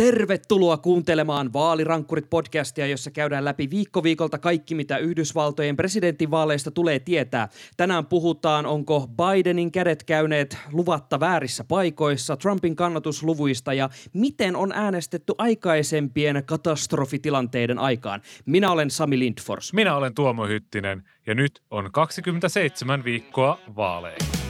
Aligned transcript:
Tervetuloa 0.00 0.76
kuuntelemaan 0.76 1.50
Vaalirankkurit-podcastia, 1.52 2.86
jossa 2.86 3.10
käydään 3.10 3.44
läpi 3.44 3.70
viikko 3.70 4.02
viikolta 4.02 4.38
kaikki, 4.38 4.74
mitä 4.74 4.96
Yhdysvaltojen 4.96 5.76
presidentinvaaleista 5.76 6.70
tulee 6.70 6.98
tietää. 6.98 7.48
Tänään 7.76 8.06
puhutaan, 8.06 8.66
onko 8.66 9.08
Bidenin 9.08 9.72
kädet 9.72 10.04
käyneet 10.04 10.58
luvatta 10.72 11.20
väärissä 11.20 11.64
paikoissa, 11.64 12.36
Trumpin 12.36 12.76
kannatusluvuista 12.76 13.72
ja 13.72 13.90
miten 14.12 14.56
on 14.56 14.72
äänestetty 14.72 15.32
aikaisempien 15.38 16.42
katastrofitilanteiden 16.46 17.78
aikaan. 17.78 18.22
Minä 18.46 18.70
olen 18.70 18.90
Sami 18.90 19.18
Lindfors. 19.18 19.72
Minä 19.72 19.96
olen 19.96 20.14
Tuomo 20.14 20.46
Hyttinen 20.46 21.02
ja 21.26 21.34
nyt 21.34 21.62
on 21.70 21.92
27 21.92 23.04
viikkoa 23.04 23.58
vaaleihin. 23.76 24.49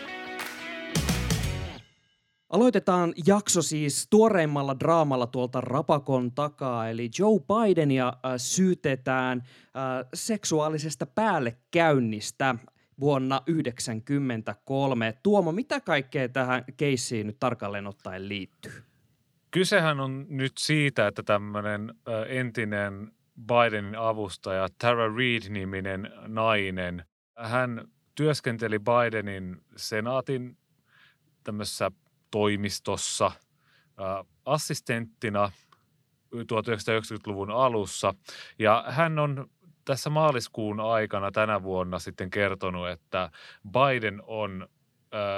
Aloitetaan 2.51 3.13
jakso 3.25 3.61
siis 3.61 4.07
tuoreimmalla 4.09 4.79
draamalla 4.79 5.27
tuolta 5.27 5.61
Rapakon 5.61 6.31
takaa, 6.31 6.89
eli 6.89 7.09
Joe 7.19 7.39
Bidenia 7.39 8.07
äh, 8.07 8.33
syytetään 8.37 9.37
äh, 9.37 10.09
seksuaalisesta 10.13 11.05
päällekäynnistä 11.05 12.55
vuonna 12.99 13.35
1993. 13.45 15.13
Tuomo, 15.23 15.51
mitä 15.51 15.81
kaikkea 15.81 16.29
tähän 16.29 16.63
keissiin 16.77 17.27
nyt 17.27 17.39
tarkalleen 17.39 17.87
ottaen 17.87 18.29
liittyy? 18.29 18.83
Kysehän 19.51 19.99
on 19.99 20.25
nyt 20.29 20.53
siitä, 20.59 21.07
että 21.07 21.23
tämmöinen 21.23 21.95
ö, 22.07 22.25
entinen 22.25 23.11
Bidenin 23.47 23.95
avustaja 23.95 24.67
Tara 24.77 25.15
Reid-niminen 25.15 26.11
nainen, 26.27 27.05
hän 27.37 27.87
työskenteli 28.15 28.79
Bidenin 28.79 29.57
senaatin 29.75 30.57
tämmöisessä 31.43 31.91
toimistossa 32.31 33.31
assistenttina 34.45 35.51
1990-luvun 36.35 37.51
alussa. 37.51 38.13
Ja 38.59 38.85
hän 38.87 39.19
on 39.19 39.49
tässä 39.85 40.09
maaliskuun 40.09 40.79
aikana 40.79 41.31
tänä 41.31 41.63
vuonna 41.63 41.99
sitten 41.99 42.29
kertonut, 42.29 42.89
että 42.89 43.29
Biden 43.71 44.21
on 44.27 44.67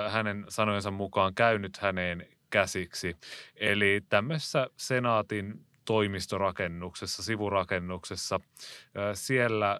hänen 0.09 0.45
sanojensa 0.49 0.91
mukaan 0.91 1.35
käynyt 1.35 1.77
häneen 1.77 2.27
käsiksi. 2.49 3.17
Eli 3.55 4.01
tämmöisessä 4.09 4.67
senaatin 4.77 5.65
toimistorakennuksessa, 5.85 7.23
sivurakennuksessa, 7.23 8.39
siellä 9.13 9.79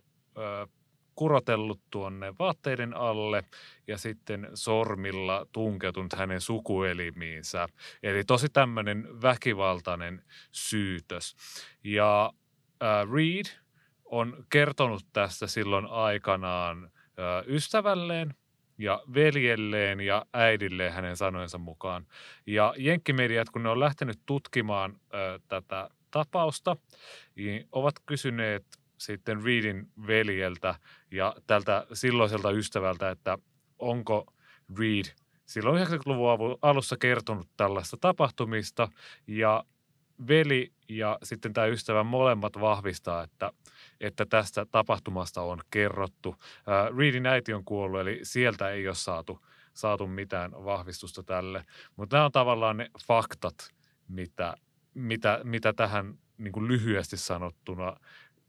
kurotellut 1.16 1.82
tuonne 1.92 2.34
vaatteiden 2.40 2.94
alle 2.94 3.44
ja 3.88 3.98
sitten 3.98 4.48
sormilla 4.54 5.46
tunkeutunut 5.52 6.14
hänen 6.14 6.42
sukuelimiinsä. 6.42 7.68
Eli 8.04 8.24
tosi 8.24 8.50
tämmöinen 8.50 9.22
väkivaltainen 9.22 10.24
syytös. 10.52 11.36
Ja 11.84 12.34
äh, 12.84 13.12
Reed 13.14 13.46
on 14.06 14.46
kertonut 14.50 15.06
tästä 15.14 15.48
silloin 15.48 15.86
aikanaan 15.86 16.84
äh, 16.84 17.44
ystävälleen 17.48 18.36
ja 18.78 19.02
veljelleen 19.14 20.00
ja 20.00 20.26
äidilleen 20.34 20.94
hänen 20.94 21.18
sanojensa 21.18 21.58
mukaan. 21.58 22.08
Ja 22.48 22.74
jenkkimediat, 22.78 23.50
kun 23.50 23.64
ne 23.64 23.70
on 23.70 23.80
lähtenyt 23.80 24.20
tutkimaan 24.26 25.00
tätä 25.48 25.90
tapausta, 26.12 26.78
niin 27.36 27.68
ovat 27.72 27.96
kysyneet 28.06 28.66
sitten 29.06 29.44
Reedin 29.44 29.92
veljeltä 30.08 30.76
ja 31.12 31.36
tältä 31.48 31.88
silloiselta 31.94 32.52
ystävältä, 32.52 33.10
että 33.10 33.38
onko 33.80 34.34
Reed 34.80 35.06
silloin 35.46 35.88
90-luvun 35.88 36.32
avu- 36.32 36.60
alussa 36.62 36.98
kertonut 36.98 37.50
tällaista 37.58 37.98
tapahtumista 37.98 38.88
ja 39.28 39.64
veli 40.28 40.74
ja 40.90 41.18
sitten 41.24 41.54
tämä 41.54 41.68
ystävä 41.68 42.04
molemmat 42.04 42.54
vahvistaa, 42.60 43.24
että, 43.24 43.52
että 44.02 44.26
tästä 44.26 44.66
tapahtumasta 44.72 45.42
on 45.42 45.60
kerrottu. 45.70 46.36
Reedin 46.98 47.26
äiti 47.26 47.54
on 47.54 47.66
kuollut, 47.66 48.00
eli 48.02 48.20
sieltä 48.24 48.70
ei 48.70 48.88
ole 48.88 48.96
saatu, 48.96 49.46
saatu 49.74 50.08
mitään 50.08 50.52
vahvistusta 50.52 51.24
tälle. 51.24 51.66
Mutta 51.96 52.16
nämä 52.16 52.26
on 52.26 52.32
tavallaan 52.32 52.78
ne 52.78 52.90
faktat, 53.08 53.74
mitä, 54.08 54.56
mitä, 54.94 55.40
mitä 55.44 55.74
tähän 55.74 56.18
niin 56.38 56.52
kuin 56.52 56.68
lyhyesti 56.68 57.18
sanottuna 57.18 57.96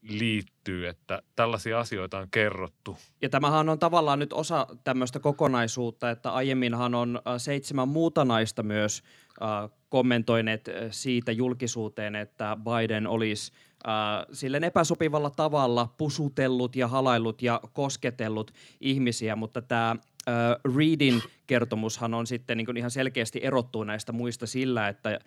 liittyy, 0.08 0.88
että 0.88 1.22
tällaisia 1.36 1.80
asioita 1.80 2.18
on 2.18 2.28
kerrottu. 2.30 2.96
Ja 3.22 3.28
tämähän 3.28 3.68
on 3.68 3.78
tavallaan 3.78 4.18
nyt 4.18 4.32
osa 4.32 4.66
tämmöistä 4.84 5.20
kokonaisuutta, 5.20 6.10
että 6.10 6.30
aiemminhan 6.30 6.94
on 6.94 7.20
äh, 7.26 7.34
seitsemän 7.38 7.88
muuta 7.88 8.24
naista 8.24 8.62
myös 8.62 9.02
äh, 9.42 9.70
kommentoineet 9.88 10.68
äh, 10.68 10.74
siitä 10.90 11.32
julkisuuteen, 11.32 12.16
että 12.16 12.56
Biden 12.64 13.06
olisi 13.06 13.52
äh, 13.88 13.92
silleen 14.32 14.64
epäsopivalla 14.64 15.30
tavalla 15.30 15.94
pusutellut 15.98 16.76
ja 16.76 16.88
halaillut 16.88 17.42
ja 17.42 17.60
kosketellut 17.72 18.50
ihmisiä, 18.80 19.36
mutta 19.36 19.62
tämä 19.62 19.96
äh, 20.28 20.74
Reedin 20.76 21.22
kertomushan 21.46 22.14
on 22.14 22.26
sitten 22.26 22.56
niin 22.56 22.76
ihan 22.76 22.90
selkeästi 22.90 23.40
erottuu 23.42 23.84
näistä 23.84 24.12
muista 24.12 24.46
sillä, 24.46 24.88
että 24.88 25.10
äh, 25.10 25.18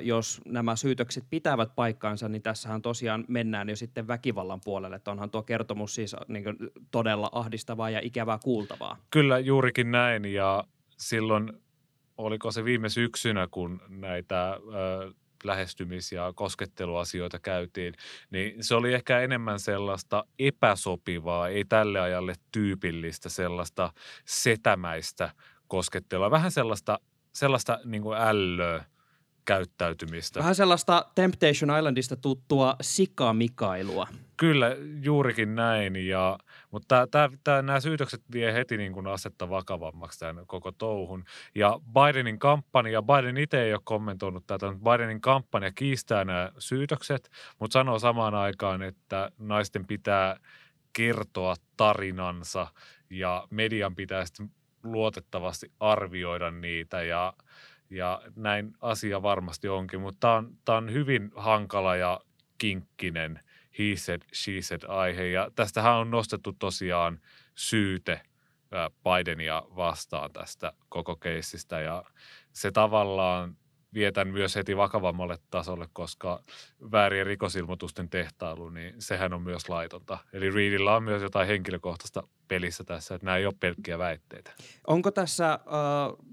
jos 0.00 0.40
nämä 0.46 0.76
syytökset 0.76 1.24
pitävät 1.30 1.74
paikkaansa, 1.74 2.28
niin 2.28 2.42
tässähän 2.42 2.82
tosiaan 2.82 3.24
mennään 3.28 3.68
jo 3.68 3.76
sitten 3.76 4.08
väkivallan 4.08 4.60
puolelle. 4.64 4.96
Että 4.96 5.10
onhan 5.10 5.30
tuo 5.30 5.42
kertomus 5.42 5.94
siis 5.94 6.16
niin 6.28 6.44
todella 6.90 7.28
ahdistavaa 7.32 7.90
ja 7.90 8.00
ikävää 8.02 8.38
kuultavaa. 8.44 8.96
Kyllä 9.10 9.38
juurikin 9.38 9.90
näin 9.90 10.24
ja 10.24 10.64
silloin 10.98 11.52
oliko 12.18 12.50
se 12.50 12.64
viime 12.64 12.88
syksynä, 12.88 13.48
kun 13.50 13.80
näitä 13.88 14.50
ö, 14.50 15.12
lähestymis- 15.44 16.12
ja 16.12 16.32
kosketteluasioita 16.32 17.38
käytiin, 17.38 17.94
niin 18.30 18.64
se 18.64 18.74
oli 18.74 18.94
ehkä 18.94 19.20
enemmän 19.20 19.60
sellaista 19.60 20.24
epäsopivaa, 20.38 21.48
ei 21.48 21.64
tälle 21.64 22.00
ajalle 22.00 22.34
tyypillistä 22.52 23.28
sellaista 23.28 23.92
setämäistä 24.24 25.30
koskettelua. 25.68 26.30
Vähän 26.30 26.50
sellaista, 26.50 26.98
sellaista 27.34 27.78
niin 27.84 28.02
kuin 28.02 28.18
ällöä 28.18 28.84
käyttäytymistä. 29.48 30.40
Vähän 30.40 30.54
sellaista 30.54 31.06
Temptation 31.14 31.78
Islandista 31.78 32.16
tuttua 32.16 32.76
sikamikailua. 32.80 34.08
Kyllä, 34.36 34.76
juurikin 35.02 35.54
näin. 35.54 35.96
Ja, 35.96 36.38
mutta 36.70 37.06
tää, 37.10 37.28
tää, 37.44 37.62
nämä 37.62 37.80
syytökset 37.80 38.22
vie 38.32 38.54
heti 38.54 38.76
niin 38.76 38.92
kuin 38.92 39.06
asetta 39.06 39.50
vakavammaksi 39.50 40.18
tämän 40.18 40.46
koko 40.46 40.72
touhun. 40.72 41.24
Ja 41.54 41.80
Bidenin 41.92 42.38
kampanja, 42.38 43.02
Biden 43.02 43.36
itse 43.36 43.62
ei 43.62 43.72
ole 43.72 43.80
kommentoinut 43.84 44.46
tätä, 44.46 44.70
mutta 44.70 44.90
Bidenin 44.90 45.20
kampanja 45.20 45.72
kiistää 45.72 46.24
nämä 46.24 46.52
syytökset, 46.58 47.30
mutta 47.58 47.72
sanoo 47.72 47.98
samaan 47.98 48.34
aikaan, 48.34 48.82
että 48.82 49.30
naisten 49.38 49.86
pitää 49.86 50.36
kertoa 50.92 51.54
tarinansa 51.76 52.66
ja 53.10 53.46
median 53.50 53.94
pitää 53.94 54.24
sitten 54.24 54.50
luotettavasti 54.82 55.72
arvioida 55.80 56.50
niitä 56.50 57.02
ja, 57.02 57.34
ja 57.90 58.22
näin 58.36 58.72
asia 58.80 59.22
varmasti 59.22 59.68
onkin, 59.68 60.00
mutta 60.00 60.44
tämä 60.64 60.76
on, 60.76 60.84
on 60.84 60.92
hyvin 60.92 61.30
hankala 61.36 61.96
ja 61.96 62.20
kinkkinen 62.58 63.40
he 63.78 63.96
said, 63.96 64.22
she 64.34 64.62
said 64.62 64.82
aihe. 64.88 65.26
Ja 65.26 65.50
tästähän 65.54 65.94
on 65.94 66.10
nostettu 66.10 66.52
tosiaan 66.52 67.20
syyte 67.54 68.20
Bidenia 69.04 69.62
vastaan 69.76 70.32
tästä 70.32 70.72
koko 70.88 71.16
keissistä. 71.16 71.80
Ja 71.80 72.04
se 72.52 72.70
tavallaan 72.70 73.56
vietän 73.98 74.28
myös 74.28 74.56
heti 74.56 74.76
vakavammalle 74.76 75.38
tasolle, 75.50 75.88
koska 75.92 76.42
väärien 76.92 77.26
rikosilmoitusten 77.26 78.10
tehtailu, 78.10 78.70
niin 78.70 78.94
sehän 78.98 79.32
on 79.32 79.42
myös 79.42 79.68
laitonta. 79.68 80.18
Eli 80.32 80.50
Reedillä 80.50 80.96
on 80.96 81.02
myös 81.02 81.22
jotain 81.22 81.48
henkilökohtaista 81.48 82.22
pelissä 82.48 82.84
tässä, 82.84 83.14
että 83.14 83.24
nämä 83.24 83.36
ei 83.36 83.46
ole 83.46 83.54
pelkkiä 83.60 83.98
väitteitä. 83.98 84.50
Onko 84.86 85.10
tässä 85.10 85.52
äh, 85.52 85.60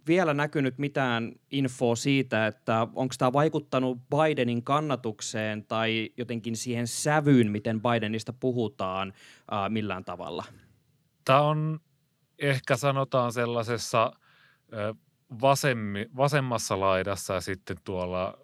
vielä 0.08 0.34
näkynyt 0.34 0.78
mitään 0.78 1.32
infoa 1.52 1.96
siitä, 1.96 2.48
että 2.48 2.88
onko 2.96 3.16
tämä 3.18 3.34
vaikuttanut 3.34 3.98
Bidenin 4.10 4.64
kannatukseen 4.64 5.66
tai 5.66 6.10
jotenkin 6.18 6.58
siihen 6.58 6.88
sävyyn, 6.88 7.52
miten 7.52 7.82
Bidenista 7.82 8.34
puhutaan 8.34 9.14
äh, 9.54 9.70
millään 9.70 10.06
tavalla? 10.06 10.44
Tämä 11.26 11.42
on 11.42 11.80
ehkä 12.40 12.76
sanotaan 12.76 13.34
sellaisessa 13.34 14.12
ö, 14.74 14.96
vasemmi, 15.42 16.06
vasemmassa 16.16 16.80
laidassa 16.80 17.34
ja 17.34 17.42
sitten 17.42 17.78
tuolla 17.84 18.38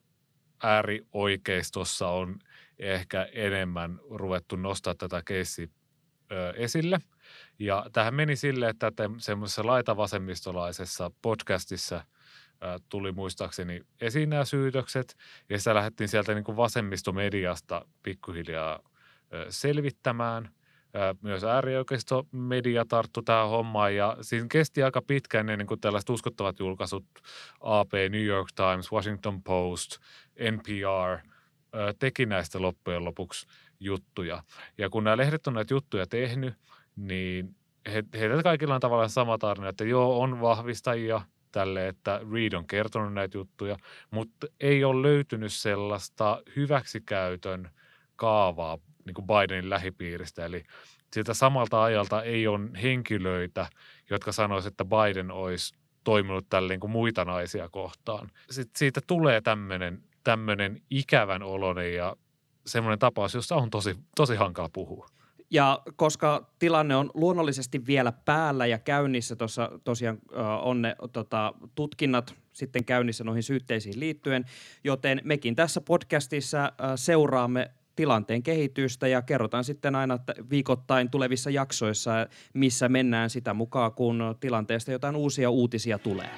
äärioikeistossa 0.63 2.07
on 2.07 2.39
ehkä 2.79 3.27
enemmän 3.33 3.99
ruvettu 4.09 4.55
nostaa 4.55 4.95
tätä 4.95 5.21
keissiä 5.25 5.67
esille. 6.55 6.99
Ja 7.59 7.85
tähän 7.93 8.13
meni 8.13 8.35
sille, 8.35 8.69
että 8.69 8.91
semmoisessa 9.17 9.65
laitavasemmistolaisessa 9.65 11.11
podcastissa 11.21 12.05
tuli 12.89 13.11
muistaakseni 13.11 13.81
esiin 14.01 14.29
nämä 14.29 14.45
syytökset, 14.45 15.17
ja 15.49 15.57
sitä 15.57 15.75
lähdettiin 15.75 16.07
sieltä 16.07 16.33
niin 16.33 16.43
kuin 16.43 16.57
vasemmistomediasta 16.57 17.85
pikkuhiljaa 18.03 18.79
selvittämään– 19.49 20.49
myös 21.21 21.43
äärioikeistomedia 21.43 22.85
tarttu 22.85 23.21
tähän 23.21 23.49
hommaan 23.49 23.95
ja 23.95 24.17
siinä 24.21 24.45
kesti 24.51 24.83
aika 24.83 25.01
pitkään 25.01 25.49
ennen 25.49 25.67
kuin 25.67 25.79
tällaiset 25.79 26.09
uskottavat 26.09 26.59
julkaisut 26.59 27.05
AP, 27.59 27.91
New 28.09 28.25
York 28.25 28.47
Times, 28.55 28.91
Washington 28.91 29.43
Post, 29.43 29.97
NPR 30.51 31.27
teki 31.99 32.25
näistä 32.25 32.61
loppujen 32.61 33.05
lopuksi 33.05 33.47
juttuja. 33.79 34.43
Ja 34.77 34.89
kun 34.89 35.03
nämä 35.03 35.17
lehdet 35.17 35.47
on 35.47 35.53
näitä 35.53 35.73
juttuja 35.73 36.07
tehnyt, 36.07 36.53
niin 36.95 37.55
he, 37.93 38.03
heillä 38.13 38.43
kaikilla 38.43 38.75
on 38.75 38.81
tavallaan 38.81 39.09
sama 39.09 39.37
tarina, 39.37 39.69
että 39.69 39.83
joo, 39.83 40.21
on 40.21 40.41
vahvistajia 40.41 41.21
tälle, 41.51 41.87
että 41.87 42.21
Reed 42.31 42.53
on 42.53 42.67
kertonut 42.67 43.13
näitä 43.13 43.37
juttuja, 43.37 43.77
mutta 44.11 44.47
ei 44.59 44.83
ole 44.83 45.01
löytynyt 45.01 45.53
sellaista 45.53 46.41
hyväksikäytön 46.55 47.69
kaavaa 48.15 48.77
niin 49.05 49.13
kuin 49.13 49.27
Bidenin 49.27 49.69
lähipiiristä. 49.69 50.45
Eli 50.45 50.63
siltä 51.13 51.33
samalta 51.33 51.83
ajalta 51.83 52.23
ei 52.23 52.47
ole 52.47 52.59
henkilöitä, 52.83 53.67
jotka 54.09 54.31
sanoisivat, 54.31 54.73
että 54.73 54.85
Biden 54.85 55.31
olisi 55.31 55.73
toiminut 56.03 56.49
tälleen 56.49 56.79
kuin 56.79 56.91
muita 56.91 57.25
naisia 57.25 57.69
kohtaan. 57.69 58.29
Sitten 58.49 58.79
siitä 58.79 59.01
tulee 59.07 59.41
tämmöinen, 59.41 60.03
tämmöinen 60.23 60.81
ikävän 60.89 61.43
oloinen 61.43 61.93
ja 61.93 62.15
semmoinen 62.65 62.99
tapaus, 62.99 63.33
jossa 63.33 63.55
on 63.55 63.69
tosi, 63.69 63.95
tosi 64.15 64.35
hankala 64.35 64.69
puhua. 64.73 65.07
Ja 65.53 65.81
koska 65.95 66.49
tilanne 66.59 66.95
on 66.95 67.11
luonnollisesti 67.13 67.85
vielä 67.85 68.11
päällä 68.11 68.65
ja 68.65 68.79
käynnissä, 68.79 69.35
tuossa 69.35 69.71
tosiaan 69.83 70.19
on 70.61 70.81
ne 70.81 70.95
tota, 71.13 71.53
tutkinnat 71.75 72.35
sitten 72.53 72.85
käynnissä 72.85 73.23
noihin 73.23 73.43
syytteisiin 73.43 73.99
liittyen, 73.99 74.45
joten 74.83 75.21
mekin 75.23 75.55
tässä 75.55 75.81
podcastissa 75.81 76.71
seuraamme 76.95 77.71
tilanteen 77.95 78.43
kehitystä 78.43 79.07
ja 79.07 79.21
kerrotaan 79.21 79.63
sitten 79.63 79.95
aina 79.95 80.19
viikoittain 80.49 81.09
tulevissa 81.09 81.49
jaksoissa, 81.49 82.11
missä 82.53 82.89
mennään 82.89 83.29
sitä 83.29 83.53
mukaan, 83.53 83.91
kun 83.91 84.35
tilanteesta 84.39 84.91
jotain 84.91 85.15
uusia 85.15 85.49
uutisia 85.49 85.99
tulee. 85.99 86.29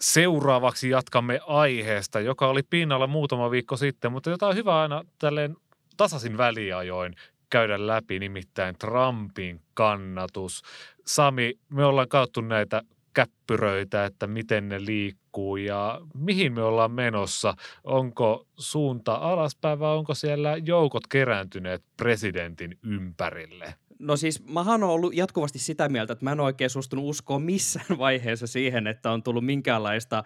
Seuraavaksi 0.00 0.90
jatkamme 0.90 1.40
aiheesta, 1.46 2.20
joka 2.20 2.48
oli 2.48 2.62
pinnalla 2.62 3.06
muutama 3.06 3.50
viikko 3.50 3.76
sitten, 3.76 4.12
mutta 4.12 4.30
jota 4.30 4.48
on 4.48 4.56
hyvä 4.56 4.82
aina 4.82 5.04
tälleen 5.18 5.56
tasaisin 5.96 6.36
väliajoin 6.36 7.14
käydä 7.50 7.86
läpi, 7.86 8.18
nimittäin 8.18 8.78
Trumpin 8.78 9.60
kannatus. 9.74 10.62
Sami, 11.06 11.54
me 11.68 11.84
ollaan 11.84 12.08
kauttu 12.08 12.40
näitä 12.40 12.82
käppyröitä, 13.14 14.04
että 14.04 14.26
miten 14.26 14.68
ne 14.68 14.84
liikkuu 14.84 15.56
ja 15.56 16.00
mihin 16.14 16.52
me 16.52 16.62
ollaan 16.62 16.92
menossa. 16.92 17.54
Onko 17.84 18.46
suunta 18.58 19.14
alaspäin 19.14 19.78
vai 19.78 19.96
onko 19.96 20.14
siellä 20.14 20.56
joukot 20.56 21.06
kerääntyneet 21.06 21.84
presidentin 21.96 22.78
ympärille? 22.82 23.74
No 23.98 24.16
siis 24.16 24.46
mä 24.46 24.60
oon 24.60 24.82
ollut 24.82 25.14
jatkuvasti 25.14 25.58
sitä 25.58 25.88
mieltä, 25.88 26.12
että 26.12 26.24
mä 26.24 26.32
en 26.32 26.40
oikein 26.40 26.70
suostunut 26.70 27.04
uskoa 27.04 27.38
missään 27.38 27.98
vaiheessa 27.98 28.46
siihen, 28.46 28.86
että 28.86 29.10
on 29.10 29.22
tullut 29.22 29.44
minkäänlaista 29.44 30.18
äh, 30.18 30.24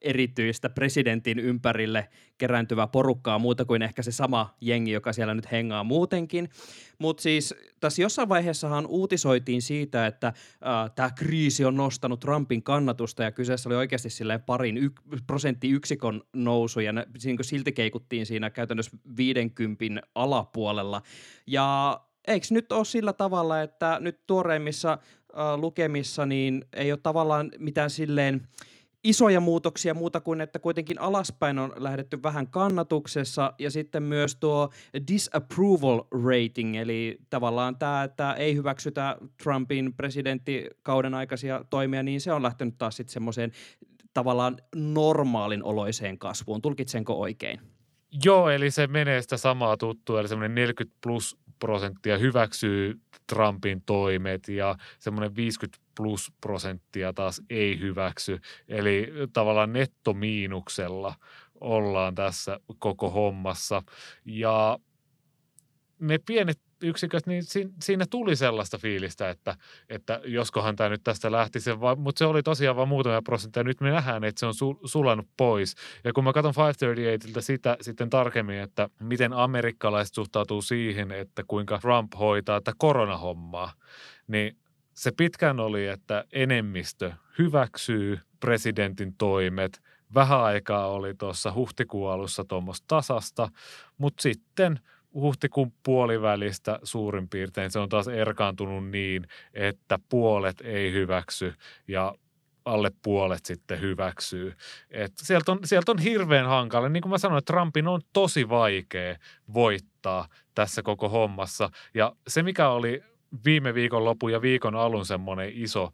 erityistä 0.00 0.68
presidentin 0.68 1.38
ympärille 1.38 2.08
kerääntyvää 2.38 2.86
porukkaa 2.86 3.38
muuta 3.38 3.64
kuin 3.64 3.82
ehkä 3.82 4.02
se 4.02 4.12
sama 4.12 4.56
jengi, 4.60 4.90
joka 4.90 5.12
siellä 5.12 5.34
nyt 5.34 5.50
hengaa 5.52 5.84
muutenkin. 5.84 6.48
Mutta 6.98 7.22
siis 7.22 7.54
tässä 7.80 8.02
jossain 8.02 8.28
vaiheessahan 8.28 8.86
uutisoitiin 8.86 9.62
siitä, 9.62 10.06
että 10.06 10.26
äh, 10.26 10.34
tämä 10.94 11.10
kriisi 11.10 11.64
on 11.64 11.76
nostanut 11.76 12.20
Trumpin 12.20 12.62
kannatusta 12.62 13.22
ja 13.22 13.32
kyseessä 13.32 13.68
oli 13.68 13.76
oikeasti 13.76 14.10
silleen 14.10 14.42
parin 14.42 14.76
yk- 14.76 15.02
prosenttiyksikön 15.26 16.22
nousu 16.32 16.80
ja 16.80 16.92
ne, 16.92 17.06
niin 17.24 17.38
silti 17.42 17.72
keikuttiin 17.72 18.26
siinä 18.26 18.50
käytännössä 18.50 18.98
50 19.16 20.02
alapuolella. 20.14 21.02
Ja 21.46 22.00
eikö 22.28 22.46
nyt 22.50 22.72
ole 22.72 22.84
sillä 22.84 23.12
tavalla, 23.12 23.62
että 23.62 23.98
nyt 24.00 24.26
tuoreimmissa 24.26 24.92
äh, 24.92 24.98
lukemissa 25.56 26.26
niin 26.26 26.64
ei 26.72 26.92
ole 26.92 27.00
tavallaan 27.02 27.50
mitään 27.58 27.90
silleen 27.90 28.48
isoja 29.04 29.40
muutoksia 29.40 29.94
muuta 29.94 30.20
kuin, 30.20 30.40
että 30.40 30.58
kuitenkin 30.58 31.00
alaspäin 31.00 31.58
on 31.58 31.72
lähdetty 31.76 32.22
vähän 32.22 32.48
kannatuksessa 32.48 33.52
ja 33.58 33.70
sitten 33.70 34.02
myös 34.02 34.36
tuo 34.36 34.70
disapproval 35.12 36.02
rating, 36.24 36.76
eli 36.76 37.18
tavallaan 37.30 37.76
tämä, 37.76 38.04
että 38.04 38.32
ei 38.32 38.54
hyväksytä 38.54 39.16
Trumpin 39.42 39.94
presidenttikauden 39.94 41.14
aikaisia 41.14 41.64
toimia, 41.70 42.02
niin 42.02 42.20
se 42.20 42.32
on 42.32 42.42
lähtenyt 42.42 42.78
taas 42.78 42.96
sitten 42.96 43.12
semmoiseen 43.12 43.52
tavallaan 44.14 44.56
normaalin 44.74 45.62
oloiseen 45.64 46.18
kasvuun. 46.18 46.62
Tulkitsenko 46.62 47.20
oikein? 47.20 47.60
Joo, 48.24 48.50
eli 48.50 48.70
se 48.70 48.86
menee 48.86 49.22
sitä 49.22 49.36
samaa 49.36 49.76
tuttua, 49.76 50.20
eli 50.20 50.28
semmoinen 50.28 50.54
40 50.54 50.98
plus 51.02 51.36
prosenttia 51.58 52.18
hyväksyy 52.18 53.00
Trumpin 53.26 53.82
toimet 53.86 54.48
ja 54.48 54.76
semmoinen 54.98 55.36
50 55.36 55.78
plus 55.96 56.32
prosenttia 56.40 57.12
taas 57.12 57.42
ei 57.50 57.80
hyväksy. 57.80 58.38
Eli 58.68 59.12
tavallaan 59.32 59.72
nettomiinuksella 59.72 61.14
ollaan 61.60 62.14
tässä 62.14 62.60
koko 62.78 63.10
hommassa. 63.10 63.82
Ja 64.24 64.78
ne 66.00 66.18
pienet 66.18 66.60
yksiköt, 66.82 67.26
niin 67.26 67.42
siinä 67.82 68.06
tuli 68.10 68.36
sellaista 68.36 68.78
fiilistä, 68.78 69.30
että, 69.30 69.56
että 69.88 70.20
joskohan 70.24 70.76
tämä 70.76 70.90
nyt 70.90 71.04
tästä 71.04 71.32
lähti, 71.32 71.60
se 71.60 71.72
mutta 71.96 72.18
se 72.18 72.24
oli 72.24 72.42
tosiaan 72.42 72.76
vain 72.76 72.88
muutamia 72.88 73.22
prosentteja. 73.22 73.64
Nyt 73.64 73.80
me 73.80 73.90
nähdään, 73.90 74.24
että 74.24 74.40
se 74.40 74.46
on 74.46 74.54
sul, 74.54 74.74
sulanut 74.84 75.26
pois. 75.36 75.74
Ja 76.04 76.12
kun 76.12 76.24
mä 76.24 76.32
katson 76.32 76.54
538 76.56 77.42
sitä 77.42 77.76
sitten 77.80 78.10
tarkemmin, 78.10 78.58
että 78.58 78.88
miten 79.00 79.32
amerikkalaiset 79.32 80.14
suhtautuu 80.14 80.62
siihen, 80.62 81.12
että 81.12 81.44
kuinka 81.46 81.78
Trump 81.78 82.12
hoitaa 82.18 82.60
tätä 82.60 82.76
koronahommaa, 82.78 83.72
niin 84.26 84.56
se 84.94 85.12
pitkään 85.16 85.60
oli, 85.60 85.86
että 85.86 86.24
enemmistö 86.32 87.12
hyväksyy 87.38 88.20
presidentin 88.40 89.14
toimet. 89.18 89.82
Vähän 90.14 90.40
aikaa 90.40 90.86
oli 90.86 91.14
tuossa 91.14 91.52
huhtikuun 91.52 92.10
alussa 92.10 92.44
tuommoista 92.44 92.84
tasasta, 92.88 93.48
mutta 93.98 94.22
sitten– 94.22 94.80
huhtikuun 95.20 95.72
puolivälistä 95.82 96.78
suurin 96.82 97.28
piirtein 97.28 97.70
se 97.70 97.78
on 97.78 97.88
taas 97.88 98.08
erkaantunut 98.08 98.90
niin, 98.90 99.26
että 99.54 99.98
puolet 100.08 100.60
ei 100.60 100.92
hyväksy 100.92 101.54
ja 101.88 102.14
alle 102.64 102.90
puolet 103.02 103.44
sitten 103.44 103.80
hyväksyy. 103.80 104.54
Et 104.90 105.12
sieltä, 105.16 105.52
on, 105.52 105.58
sieltä 105.64 105.92
on 105.92 105.98
hirveän 105.98 106.46
hankala. 106.46 106.88
Niin 106.88 107.00
kuin 107.02 107.10
mä 107.10 107.18
sanoin, 107.18 107.44
Trumpin 107.44 107.88
on 107.88 108.00
tosi 108.12 108.48
vaikea 108.48 109.16
voittaa 109.54 110.28
tässä 110.54 110.82
koko 110.82 111.08
hommassa. 111.08 111.70
Ja 111.94 112.12
se, 112.28 112.42
mikä 112.42 112.68
oli 112.68 113.02
viime 113.44 113.74
viikon 113.74 114.04
lopun 114.04 114.32
ja 114.32 114.42
viikon 114.42 114.74
alun 114.74 115.06
semmoinen 115.06 115.50
iso 115.54 115.90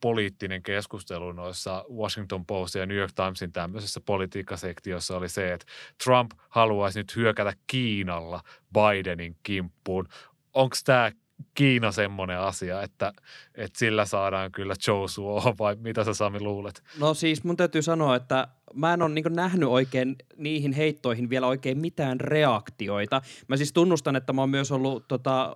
poliittinen 0.00 0.62
keskustelu 0.62 1.32
noissa 1.32 1.84
Washington 1.96 2.46
Post 2.46 2.74
ja 2.74 2.86
New 2.86 2.96
York 2.96 3.12
Timesin 3.12 3.52
tämmöisessä 3.52 4.00
politiikkasektiossa 4.00 5.16
oli 5.16 5.28
se, 5.28 5.52
että 5.52 5.66
Trump 6.04 6.30
haluaisi 6.48 6.98
nyt 6.98 7.16
hyökätä 7.16 7.52
Kiinalla 7.66 8.40
Bidenin 8.72 9.36
kimppuun. 9.42 10.08
Onko 10.52 10.76
tämä 10.84 11.12
Kiina 11.54 11.92
semmoinen 11.92 12.38
asia, 12.38 12.82
että, 12.82 13.12
että 13.54 13.78
sillä 13.78 14.04
saadaan 14.04 14.52
kyllä 14.52 14.74
Joshua 14.86 15.54
vai 15.58 15.76
mitä 15.80 16.04
sä 16.04 16.14
Sami 16.14 16.40
luulet? 16.40 16.82
No 16.98 17.14
siis 17.14 17.44
mun 17.44 17.56
täytyy 17.56 17.82
sanoa, 17.82 18.16
että 18.16 18.48
mä 18.74 18.94
en 18.94 19.02
ole 19.02 19.14
niin 19.14 19.24
nähnyt 19.30 19.68
oikein 19.68 20.16
niihin 20.36 20.72
heittoihin 20.72 21.30
vielä 21.30 21.46
oikein 21.46 21.78
mitään 21.78 22.20
reaktioita. 22.20 23.22
Mä 23.48 23.56
siis 23.56 23.72
tunnustan, 23.72 24.16
että 24.16 24.32
mä 24.32 24.42
oon 24.42 24.50
myös 24.50 24.72
ollut 24.72 25.08
tota, 25.08 25.54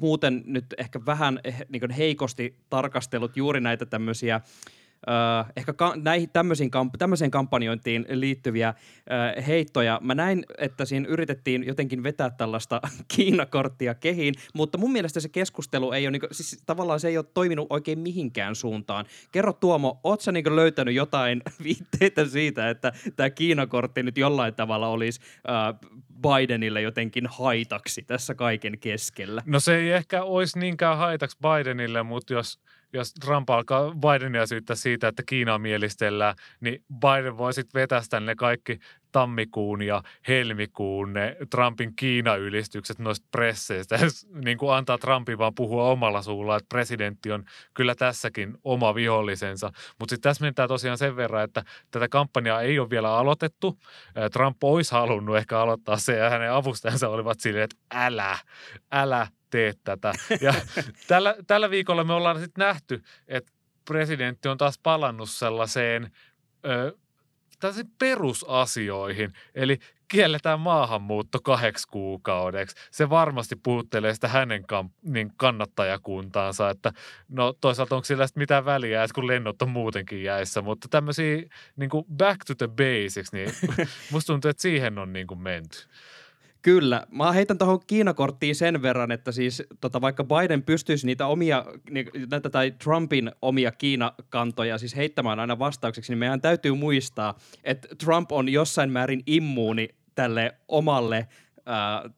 muuten 0.00 0.42
nyt 0.46 0.66
ehkä 0.78 1.00
vähän 1.06 1.40
niin 1.68 1.90
heikosti 1.90 2.56
tarkastellut 2.70 3.36
juuri 3.36 3.60
näitä 3.60 3.86
tämmöisiä 3.86 4.40
äh, 5.08 5.52
ehkä 5.56 5.72
ka- 5.72 5.96
näihin 5.96 6.30
tämmöisiin 6.32 6.70
kamp- 6.70 6.98
tämmöiseen 6.98 7.30
kampanjointiin 7.30 8.06
liittyviä 8.10 8.68
äh, 8.68 9.46
heittoja. 9.46 10.00
Mä 10.02 10.14
näin, 10.14 10.44
että 10.58 10.84
siinä 10.84 11.06
yritettiin 11.08 11.66
jotenkin 11.66 12.02
vetää 12.02 12.30
tällaista 12.30 12.80
Kiinakorttia 13.16 13.94
kehiin, 13.94 14.34
mutta 14.54 14.78
mun 14.78 14.92
mielestä 14.92 15.20
se 15.20 15.28
keskustelu 15.28 15.92
ei 15.92 16.06
ole, 16.06 16.10
niinku, 16.10 16.26
siis 16.30 16.62
tavallaan 16.66 17.00
se 17.00 17.08
ei 17.08 17.18
ole 17.18 17.26
toiminut 17.34 17.66
oikein 17.70 17.98
mihinkään 17.98 18.54
suuntaan. 18.54 19.06
Kerro 19.32 19.52
Tuomo, 19.52 20.00
oot 20.04 20.20
sä 20.20 20.32
niinku 20.32 20.56
löytänyt 20.56 20.94
jotain 20.94 21.42
viitteitä 21.64 22.24
siitä, 22.24 22.70
että 22.70 22.92
tämä 23.16 23.30
Kiinakortti 23.30 24.02
nyt 24.02 24.18
jollain 24.18 24.54
tavalla 24.54 24.88
olisi 24.88 25.20
äh, 25.48 25.90
Bidenille 26.22 26.80
jotenkin 26.80 27.26
haitaksi 27.26 28.02
tässä 28.02 28.34
kaiken 28.34 28.78
keskellä? 28.78 29.42
No 29.46 29.60
se 29.60 29.76
ei 29.76 29.90
ehkä 29.90 30.22
olisi 30.22 30.58
niinkään 30.58 30.98
haitaksi 30.98 31.38
Bidenille, 31.42 32.02
mutta 32.02 32.32
jos– 32.32 32.58
jos 32.92 33.14
Trump 33.14 33.50
alkaa 33.50 33.92
Bidenia 33.94 34.46
syyttää 34.46 34.76
siitä, 34.76 35.08
että 35.08 35.22
Kiinaa 35.26 35.58
mielistellään, 35.58 36.34
niin 36.60 36.84
Biden 37.00 37.38
voi 37.38 37.52
sitten 37.52 37.80
vetästä 37.80 38.20
ne 38.20 38.34
kaikki 38.34 38.78
tammikuun 39.12 39.82
ja 39.82 40.02
helmikuun 40.28 41.12
ne 41.12 41.36
Trumpin 41.50 41.96
Kiina-ylistykset 41.96 42.98
noista 42.98 43.26
presseistä. 43.30 43.98
niin 44.44 44.58
kuin 44.58 44.72
antaa 44.72 44.98
Trumpin 44.98 45.38
vaan 45.38 45.54
puhua 45.54 45.90
omalla 45.90 46.22
suulla, 46.22 46.56
että 46.56 46.68
presidentti 46.68 47.32
on 47.32 47.44
kyllä 47.74 47.94
tässäkin 47.94 48.58
oma 48.64 48.94
vihollisensa. 48.94 49.72
Mutta 49.98 50.12
sitten 50.12 50.30
tässä 50.30 50.44
mentää 50.44 50.68
tosiaan 50.68 50.98
sen 50.98 51.16
verran, 51.16 51.44
että 51.44 51.64
tätä 51.90 52.08
kampanjaa 52.08 52.62
ei 52.62 52.78
ole 52.78 52.90
vielä 52.90 53.16
aloitettu. 53.16 53.78
Trump 54.32 54.64
olisi 54.64 54.92
halunnut 54.92 55.36
ehkä 55.36 55.60
aloittaa 55.60 55.96
se 55.96 56.16
ja 56.16 56.30
hänen 56.30 56.52
avustajansa 56.52 57.08
olivat 57.08 57.40
silleen, 57.40 57.64
että 57.64 57.76
älä, 57.94 58.38
älä 58.92 59.26
tee 59.50 59.74
tätä. 59.84 60.12
Ja 60.40 60.54
tällä, 61.08 61.34
tällä 61.46 61.70
viikolla 61.70 62.04
me 62.04 62.12
ollaan 62.12 62.40
sitten 62.40 62.64
nähty, 62.64 63.02
että 63.28 63.52
presidentti 63.84 64.48
on 64.48 64.58
taas 64.58 64.78
palannut 64.82 65.30
sellaiseen 65.30 66.10
ö, 66.66 66.96
perusasioihin. 67.98 69.32
Eli 69.54 69.78
kielletään 70.08 70.60
maahanmuutto 70.60 71.40
kahdeksi 71.40 71.88
kuukaudeksi. 71.88 72.76
Se 72.90 73.10
varmasti 73.10 73.56
puhuttelee 73.56 74.14
sitä 74.14 74.28
hänen 74.28 74.62
kam- 74.62 74.90
niin 75.02 75.32
kannattajakuntaansa, 75.36 76.70
että 76.70 76.92
no 77.28 77.52
toisaalta 77.60 77.94
onko 77.94 78.04
sillä 78.04 78.26
mitään 78.34 78.64
väliä, 78.64 79.04
että 79.04 79.14
kun 79.14 79.26
lennot 79.26 79.62
on 79.62 79.70
muutenkin 79.70 80.22
jäissä, 80.22 80.62
mutta 80.62 80.88
tämmöisiä 80.88 81.42
niin 81.76 81.90
back 82.16 82.40
to 82.46 82.54
the 82.54 82.68
basics, 82.68 83.32
niin 83.32 83.50
musta 84.12 84.32
tuntuu, 84.32 84.48
että 84.48 84.62
siihen 84.62 84.98
on 84.98 85.12
niin 85.12 85.26
kuin 85.26 85.40
menty. 85.40 85.78
Kyllä. 86.62 87.06
Mä 87.10 87.32
heitän 87.32 87.58
tuohon 87.58 87.80
Kiinakorttiin 87.86 88.56
sen 88.56 88.82
verran, 88.82 89.12
että 89.12 89.32
siis 89.32 89.62
tota, 89.80 90.00
vaikka 90.00 90.24
Biden 90.24 90.62
pystyisi 90.62 91.06
niitä 91.06 91.26
omia, 91.26 91.64
näitä 92.30 92.50
tai 92.50 92.70
Trumpin 92.70 93.32
omia 93.42 93.72
Kiinakantoja 93.72 94.78
siis 94.78 94.96
heittämään 94.96 95.40
aina 95.40 95.58
vastaukseksi, 95.58 96.12
niin 96.12 96.18
meidän 96.18 96.40
täytyy 96.40 96.74
muistaa, 96.74 97.38
että 97.64 97.88
Trump 98.04 98.32
on 98.32 98.48
jossain 98.48 98.90
määrin 98.90 99.22
immuuni 99.26 99.88
tälle 100.14 100.54
omalle 100.68 101.28
ää, 101.66 102.10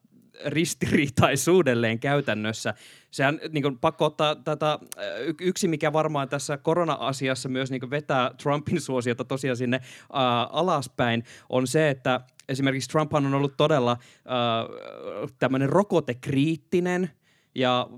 ristiriitaisuudelleen 0.44 1.98
käytännössä. 1.98 2.74
Sehän 3.10 3.40
niin 3.50 3.62
kuin, 3.62 3.78
pakko 3.78 4.04
ottaa 4.04 4.36
tätä, 4.36 4.78
yksi 5.40 5.68
mikä 5.68 5.92
varmaan 5.92 6.28
tässä 6.28 6.56
korona-asiassa 6.56 7.48
myös 7.48 7.70
niin 7.70 7.80
kuin, 7.80 7.90
vetää 7.90 8.30
Trumpin 8.42 8.80
suosiota 8.80 9.24
tosiaan 9.24 9.56
sinne 9.56 9.80
ää, 10.12 10.44
alaspäin, 10.44 11.24
on 11.48 11.66
se, 11.66 11.90
että 11.90 12.20
esimerkiksi 12.48 12.90
Trump 12.90 13.14
on 13.14 13.34
ollut 13.34 13.56
todella 13.56 13.92
äh, 13.92 13.98
tämmöinen 15.38 15.68
rokotekriittinen 15.68 17.10
ja 17.54 17.88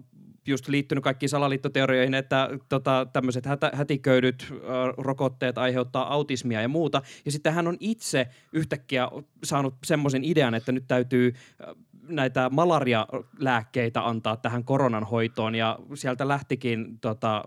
just 0.47 0.69
liittynyt 0.69 1.05
kaikkiin 1.05 1.31
salaliittoteorioihin, 1.31 2.15
että 2.15 2.49
tota, 2.69 3.07
tämmöiset 3.13 3.47
hätä, 3.47 3.71
hätiköydyt 3.75 4.47
äh, 4.51 4.57
rokotteet 4.97 5.59
aiheuttaa 5.59 6.13
autismia 6.13 6.63
ja 6.63 6.69
muuta. 6.69 7.03
Ja 7.25 7.33
sitten 7.33 7.53
hän 7.53 7.67
on 7.67 7.77
itse 7.81 8.27
yhtäkkiä 8.53 9.09
saanut 9.45 9.75
semmoisen 9.85 10.25
idean, 10.25 10.55
että 10.55 10.73
nyt 10.73 10.85
täytyy 10.89 11.33
äh, 11.69 11.75
näitä 12.09 12.51
malarialääkkeitä 12.51 14.09
antaa 14.09 14.37
tähän 14.37 14.65
koronan 14.65 15.05
hoitoon 15.05 15.55
ja 15.55 15.79
sieltä 15.95 16.29
lähtikin 16.29 16.99
tota, 17.01 17.45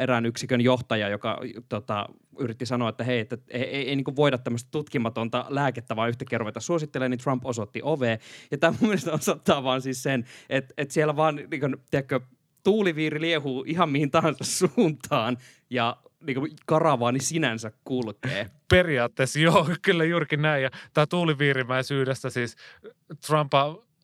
erään 0.00 0.26
yksikön 0.26 0.60
johtaja, 0.60 1.08
joka 1.08 1.40
tota, 1.68 2.08
yritti 2.38 2.66
sanoa, 2.66 2.88
että 2.88 3.04
hei, 3.04 3.20
että 3.20 3.38
ei, 3.48 3.62
ei, 3.62 3.88
ei 3.88 3.96
niin 3.96 4.16
voida 4.16 4.38
tämmöistä 4.38 4.68
tutkimatonta 4.70 5.46
lääkettä 5.48 5.96
vaan 5.96 6.08
yhtäkkiä 6.08 6.38
ruveta 6.38 6.60
suosittelemaan, 6.60 7.10
niin 7.10 7.18
Trump 7.18 7.46
osoitti 7.46 7.80
ove. 7.82 8.18
Ja 8.50 8.58
tämä 8.58 8.74
mun 8.80 8.88
mielestä 8.88 9.12
osoittaa 9.12 9.62
vaan 9.62 9.82
siis 9.82 10.02
sen, 10.02 10.24
että, 10.48 10.74
että 10.76 10.94
siellä 10.94 11.16
vaan, 11.16 11.36
niin 11.36 11.60
kuin, 11.60 11.76
tiedätkö, 11.90 12.20
tuuliviiri 12.64 13.20
liehuu 13.20 13.64
ihan 13.66 13.90
mihin 13.90 14.10
tahansa 14.10 14.44
suuntaan 14.44 15.36
ja 15.70 15.96
niin 16.20 16.56
karavaani 16.66 17.20
sinänsä 17.20 17.72
kulkee. 17.84 18.50
Periaatteessa 18.70 19.38
joo, 19.38 19.68
kyllä 19.82 20.04
juurikin 20.04 20.42
näin. 20.42 20.62
Ja 20.62 20.70
tämä 20.94 21.06
tuuliviirimäisyydestä 21.06 22.30
siis 22.30 22.56
Trump 23.26 23.52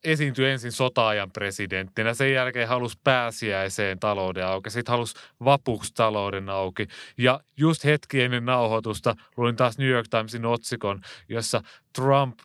esiintyi 0.05 0.49
ensin 0.49 0.71
sotaajan 0.71 1.31
presidenttinä, 1.31 2.13
sen 2.13 2.33
jälkeen 2.33 2.67
halusi 2.67 2.97
pääsiäiseen 3.03 3.99
talouden 3.99 4.47
auki, 4.47 4.69
sitten 4.69 4.91
halusi 4.91 5.15
vapuksi 5.43 5.93
talouden 5.93 6.49
auki. 6.49 6.87
Ja 7.17 7.39
just 7.57 7.83
hetki 7.83 8.21
ennen 8.21 8.45
nauhoitusta 8.45 9.15
luin 9.37 9.55
taas 9.55 9.77
New 9.77 9.89
York 9.89 10.07
Timesin 10.09 10.45
otsikon, 10.45 11.01
jossa 11.29 11.61
Trump 11.95 12.39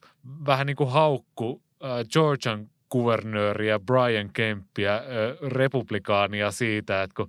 vähän 0.47 0.67
niin 0.67 0.77
kuin 0.77 0.91
haukku 0.91 1.63
äh, 1.85 1.91
Georgian 2.13 2.69
kuvernööriä 2.89 3.79
Brian 3.79 4.31
Kemppiä, 4.33 4.95
äh, 4.95 5.03
republikaania 5.51 6.51
siitä, 6.51 7.03
että 7.03 7.15
kun 7.17 7.29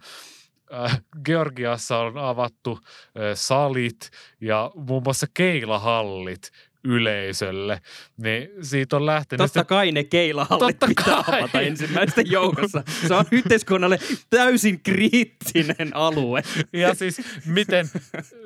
äh, 0.74 1.01
Georgiassa 1.25 1.98
on 1.98 2.18
avattu 2.18 2.80
äh, 2.82 3.24
salit 3.34 4.10
ja 4.42 4.72
muun 4.75 5.04
muassa 5.04 5.28
keilahallit 5.34 6.51
yleisölle, 6.84 7.82
niin 8.18 8.50
siitä 8.62 8.96
on 8.96 9.06
lähtenyt... 9.06 9.38
Totta 9.38 9.63
kai 9.63 9.92
ne 9.92 10.04
keilahallit 10.04 10.80
Totta 10.80 10.88
pitää 10.88 11.24
kai. 11.24 11.40
avata 11.42 11.62
ensimmäisten 11.62 12.32
joukossa. 12.32 12.84
Se 13.08 13.13
on 13.13 13.25
yhteiskunnalle 13.32 14.00
täysin 14.30 14.84
kriittinen 14.84 15.96
alue. 15.96 16.44
Ja 16.74 16.96
siis 16.96 17.22
miten 17.46 17.90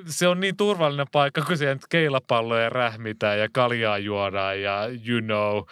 se 0.06 0.28
on 0.28 0.40
niin 0.40 0.58
turvallinen 0.58 1.08
paikka, 1.12 1.42
kun 1.42 1.58
siellä 1.58 1.78
keilapalloja 1.90 2.70
rähmitään 2.70 3.40
ja 3.40 3.48
kaljaa 3.54 3.98
juodaan 3.98 4.62
ja 4.62 4.88
you 5.08 5.22
know, 5.22 5.64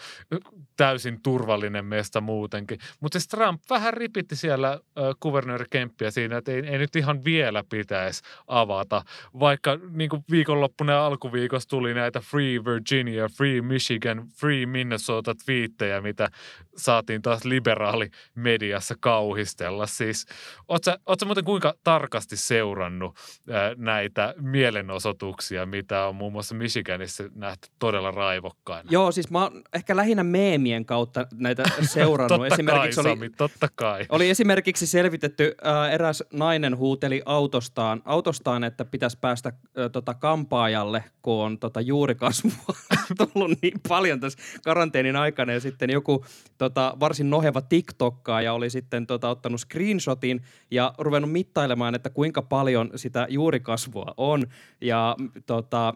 täysin 0.78 1.22
turvallinen 1.24 1.86
mesta 1.86 2.22
muutenkin. 2.22 2.80
Mutta 3.00 3.20
siis 3.20 3.28
Trump 3.28 3.62
vähän 3.70 3.94
ripitti 3.94 4.36
siellä 4.36 4.72
äh, 4.72 4.80
kuvernööri 5.20 5.66
Kemppiä 5.70 6.12
siinä, 6.12 6.38
että 6.38 6.52
ei, 6.52 6.68
ei 6.68 6.78
nyt 6.78 6.96
ihan 6.96 7.24
vielä 7.26 7.64
pitäisi 7.70 8.22
avata, 8.48 9.04
vaikka 9.40 9.80
niin 9.92 10.10
viikonloppuna 10.32 10.94
ja 10.94 11.06
alkuviikossa 11.06 11.70
tuli 11.70 11.94
näitä 11.94 12.20
Free 12.20 12.66
Virginia, 12.66 13.28
Free 13.38 13.62
Michigan, 13.62 14.28
Free 14.40 14.66
Minnesota 14.66 15.36
twiittejä, 15.46 16.02
mitä 16.02 16.30
saatiin 16.78 17.22
taas 17.22 17.46
liberaali 17.46 18.10
mediassa 18.36 18.96
kauhistella. 19.00 19.88
Siis, 19.88 20.26
ootko 20.68 21.26
muuten 21.26 21.44
kuinka 21.44 21.74
tarkasti 21.84 22.38
seurannut 22.38 23.18
äh, 23.50 23.72
näitä 23.78 24.34
mielenosoituksia, 24.38 25.66
mitä 25.66 26.06
on 26.06 26.16
muun 26.16 26.34
muassa 26.34 26.56
Michiganissa 26.56 27.24
nähty 27.36 27.68
todella 27.80 28.12
raivokkaina? 28.12 28.90
Joo, 28.92 29.12
siis 29.12 29.30
mä 29.30 29.44
oon 29.44 29.62
ehkä 29.74 29.96
lähinnä 29.96 30.24
meemien 30.64 30.86
kautta 30.86 31.28
näitä 31.34 31.64
seurannut. 31.82 32.42
totta 32.42 32.54
esimerkiksi 32.56 33.02
kai, 33.02 33.12
oli, 33.12 33.18
Sami, 33.18 33.30
totta 33.30 33.68
kai. 33.76 34.06
Oli 34.10 34.30
esimerkiksi 34.30 34.88
selvitetty, 34.88 35.56
äh, 35.66 35.94
eräs 35.94 36.24
nainen 36.34 36.78
huuteli 36.78 37.22
autostaan, 37.26 38.02
autostaan 38.06 38.64
että 38.64 38.86
pitäisi 38.86 39.18
päästä 39.22 39.50
äh, 39.50 39.92
tota, 39.92 40.14
kampaajalle, 40.14 41.04
kun 41.22 41.44
on 41.44 41.60
tota, 41.60 41.82
juurikasvua 41.82 42.76
tullut 43.18 43.58
niin 43.62 43.80
paljon 43.88 44.20
tässä 44.20 44.40
karanteenin 44.64 45.16
aikana. 45.16 45.54
Ja 45.54 45.60
sitten 45.60 45.90
joku 45.90 46.26
tota, 46.58 46.98
varsin 47.00 47.30
noheva 47.30 47.62
TikTokkaaja 47.62 48.54
oli 48.54 48.70
sitten 48.70 49.08
tota, 49.08 49.30
ottanut 49.30 49.60
screenshotin 49.60 50.42
ja 50.72 50.94
ruvennut 50.98 51.32
mittailemaan, 51.32 51.96
että 51.96 52.10
kuinka 52.10 52.42
paljon 52.42 52.92
sitä 52.96 53.28
juurikasvua 53.30 54.14
on. 54.18 54.48
Ja 54.82 55.16
tota, 55.46 55.94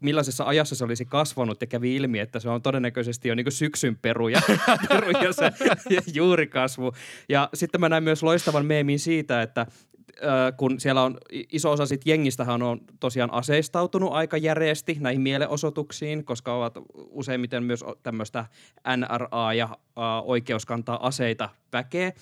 millaisessa 0.00 0.44
ajassa 0.44 0.74
se 0.74 0.84
olisi 0.84 1.04
kasvanut 1.04 1.60
ja 1.60 1.66
kävi 1.66 1.96
ilmi, 1.96 2.18
että 2.18 2.40
se 2.40 2.48
on 2.48 2.62
todennäköisesti 2.62 3.28
jo 3.28 3.34
niin 3.34 3.52
syksyn 3.52 3.98
peruja, 4.02 4.40
peruja 4.88 5.32
se 5.32 5.52
juurikasvu. 6.14 6.92
Ja 7.28 7.48
sitten 7.54 7.80
mä 7.80 7.88
näin 7.88 8.04
myös 8.04 8.22
loistavan 8.22 8.66
meemin 8.66 8.98
siitä, 8.98 9.42
että 9.42 9.66
kun 10.56 10.80
siellä 10.80 11.02
on 11.02 11.18
iso 11.52 11.70
osa 11.70 11.86
sit 11.86 12.00
jengistähän 12.04 12.62
on 12.62 12.80
tosiaan 13.00 13.32
aseistautunut 13.32 14.12
aika 14.12 14.36
järeästi 14.36 14.96
näihin 15.00 15.20
mielenosoituksiin, 15.20 16.24
koska 16.24 16.54
ovat 16.54 16.74
useimmiten 16.94 17.64
myös 17.64 17.84
tämmöistä 18.02 18.46
NRA 18.96 19.54
ja 19.54 19.78
oikeus 20.24 20.66
kantaa 20.66 21.06
aseita 21.06 21.48
väkeä, 21.72 22.12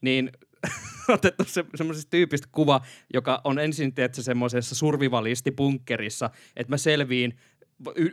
niin 0.00 0.30
otettu 1.08 1.44
se, 1.44 1.64
semmoisesta 1.74 2.10
tyypistä 2.10 2.48
kuva, 2.52 2.80
joka 3.14 3.40
on 3.44 3.58
ensin 3.58 3.94
tietysti 3.94 4.22
semmoisessa 4.22 4.74
survivalistibunkkerissa, 4.74 6.30
että 6.56 6.72
mä 6.72 6.76
selviin 6.76 7.38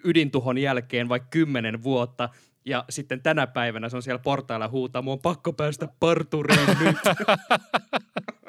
ydintuhon 0.04 0.58
jälkeen 0.58 1.10
vaikka 1.10 1.30
kymmenen 1.30 1.84
vuotta, 1.84 2.30
ja 2.66 2.86
sitten 2.90 3.22
tänä 3.22 3.48
päivänä 3.48 3.90
se 3.90 3.96
on 3.96 4.04
siellä 4.04 4.20
portailla 4.20 4.68
huutaa, 4.68 5.02
mun 5.02 5.14
on 5.14 5.20
pakko 5.20 5.54
päästä 5.54 5.88
parturiin 6.00 6.68
nyt. 6.80 6.96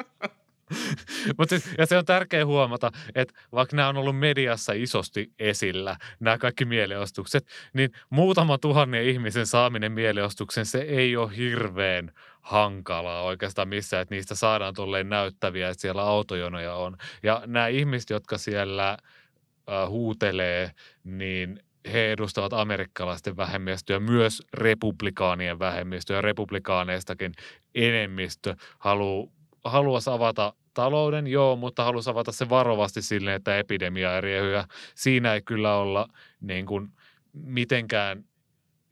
Mut 1.38 1.48
siis, 1.48 1.70
ja 1.78 1.86
se 1.86 1.98
on 1.98 2.04
tärkeää 2.04 2.46
huomata, 2.46 2.90
että 3.14 3.34
vaikka 3.52 3.76
nämä 3.76 3.88
on 3.88 3.96
ollut 3.96 4.18
mediassa 4.18 4.72
isosti 4.72 5.32
esillä, 5.38 5.96
nämä 6.20 6.38
kaikki 6.38 6.64
mieleostukset, 6.64 7.46
niin 7.72 7.90
muutama 8.10 8.58
tuhannen 8.58 9.04
ihmisen 9.04 9.46
saaminen 9.46 9.92
mieleostuksen, 9.92 10.66
se 10.66 10.78
ei 10.78 11.16
ole 11.16 11.36
hirveän 11.36 12.12
hankalaa 12.40 13.22
oikeastaan 13.22 13.68
missään, 13.68 14.02
että 14.02 14.14
niistä 14.14 14.34
saadaan 14.34 14.74
tulleen 14.74 15.08
näyttäviä, 15.08 15.68
että 15.68 15.80
siellä 15.80 16.02
autojonoja 16.02 16.74
on. 16.74 16.96
Ja 17.22 17.42
nämä 17.46 17.68
ihmiset, 17.68 18.10
jotka 18.10 18.38
siellä 18.38 18.90
äh, 18.90 19.88
huutelee, 19.88 20.70
niin 21.04 21.60
he 21.92 22.12
edustavat 22.12 22.52
amerikkalaisten 22.52 23.36
vähemmistöä, 23.36 24.00
myös 24.00 24.42
republikaanien 24.54 25.58
vähemmistöä. 25.58 26.20
Republikaaneistakin 26.20 27.32
enemmistö 27.74 28.56
haluaa 28.78 29.34
haluaisi 29.64 30.10
avata 30.10 30.52
talouden, 30.74 31.26
joo, 31.26 31.56
mutta 31.56 31.84
halusi 31.84 32.10
avata 32.10 32.32
se 32.32 32.48
varovasti 32.48 33.02
silleen, 33.02 33.36
että 33.36 33.58
epidemia 33.58 34.14
ei 34.14 34.20
riehy. 34.20 34.52
Ja 34.52 34.64
siinä 34.94 35.34
ei 35.34 35.42
kyllä 35.42 35.76
olla 35.76 36.08
niin 36.40 36.66
kuin, 36.66 36.88
mitenkään 37.32 38.24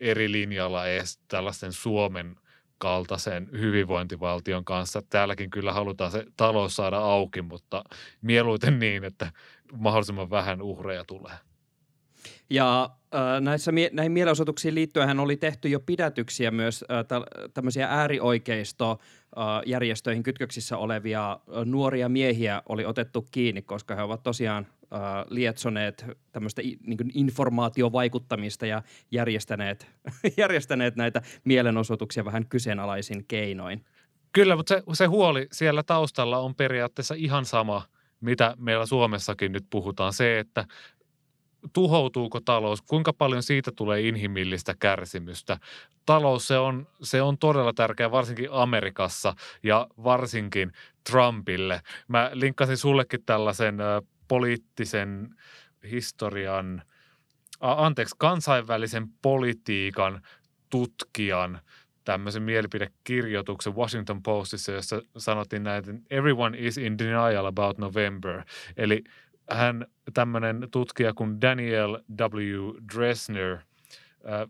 eri 0.00 0.32
linjalla 0.32 0.86
edes 0.86 1.18
tällaisten 1.28 1.72
Suomen 1.72 2.36
kaltaisen 2.78 3.48
hyvinvointivaltion 3.52 4.64
kanssa. 4.64 5.02
Täälläkin 5.10 5.50
kyllä 5.50 5.72
halutaan 5.72 6.10
se 6.10 6.24
talous 6.36 6.76
saada 6.76 6.98
auki, 6.98 7.42
mutta 7.42 7.84
mieluiten 8.22 8.78
niin, 8.78 9.04
että 9.04 9.32
mahdollisimman 9.72 10.30
vähän 10.30 10.62
uhreja 10.62 11.04
tulee. 11.04 11.34
Ja 12.50 12.90
äh, 13.14 13.40
näissä, 13.40 13.72
näihin 13.92 14.12
mielenosoituksiin 14.12 14.74
liittyen 14.74 15.20
oli 15.20 15.36
tehty 15.36 15.68
jo 15.68 15.80
pidätyksiä 15.80 16.50
myös 16.50 16.84
äh, 16.90 17.04
tämmöisiä 17.54 17.86
äärioikeisto 17.90 18.98
järjestöihin 19.66 20.22
kytköksissä 20.22 20.76
olevia 20.76 21.40
nuoria 21.64 22.08
miehiä 22.08 22.62
oli 22.68 22.84
otettu 22.84 23.26
kiinni, 23.30 23.62
koska 23.62 23.94
he 23.94 24.02
ovat 24.02 24.22
tosiaan 24.22 24.66
lietsoneet 25.28 26.06
tämmöistä 26.32 26.62
niin 26.62 27.10
informaatiovaikuttamista 27.14 28.66
ja 28.66 28.82
järjestäneet, 29.10 29.86
järjestäneet 30.36 30.96
näitä 30.96 31.22
mielenosoituksia 31.44 32.24
vähän 32.24 32.46
kyseenalaisin 32.46 33.24
keinoin. 33.28 33.84
Kyllä, 34.32 34.56
mutta 34.56 34.74
se, 34.74 34.82
se 34.92 35.06
huoli 35.06 35.46
siellä 35.52 35.82
taustalla 35.82 36.38
on 36.38 36.54
periaatteessa 36.54 37.14
ihan 37.18 37.44
sama, 37.44 37.82
mitä 38.20 38.54
meillä 38.58 38.86
Suomessakin 38.86 39.52
nyt 39.52 39.66
puhutaan. 39.70 40.12
Se, 40.12 40.38
että 40.38 40.64
tuhoutuuko 41.72 42.40
talous, 42.40 42.82
kuinka 42.82 43.12
paljon 43.12 43.42
siitä 43.42 43.72
tulee 43.76 44.00
inhimillistä 44.00 44.74
kärsimystä. 44.78 45.58
Talous 46.06 46.48
se 46.48 46.58
on, 46.58 46.86
se 47.02 47.22
on 47.22 47.38
todella 47.38 47.72
tärkeä, 47.72 48.10
varsinkin 48.10 48.48
Amerikassa 48.50 49.34
ja 49.62 49.86
varsinkin 50.04 50.72
Trumpille. 51.10 51.80
Mä 52.08 52.30
linkkasin 52.32 52.76
sullekin 52.76 53.24
tällaisen 53.26 53.78
poliittisen 54.28 55.28
historian, 55.90 56.82
anteeksi, 57.60 58.14
kansainvälisen 58.18 59.08
politiikan 59.22 60.22
tutkijan 60.70 61.60
tämmöisen 62.04 62.42
mielipidekirjoituksen 62.42 63.76
Washington 63.76 64.22
Postissa, 64.22 64.72
jossa 64.72 65.02
sanottiin 65.16 65.62
näin, 65.62 65.78
että 65.78 65.94
everyone 66.10 66.58
is 66.60 66.78
in 66.78 66.98
denial 66.98 67.46
about 67.46 67.78
November. 67.78 68.42
Eli 68.76 69.04
hän, 69.50 69.86
tämmöinen 70.14 70.68
tutkija 70.70 71.14
kuin 71.14 71.40
Daniel 71.40 71.98
W. 72.20 72.70
Dresner, 72.94 73.58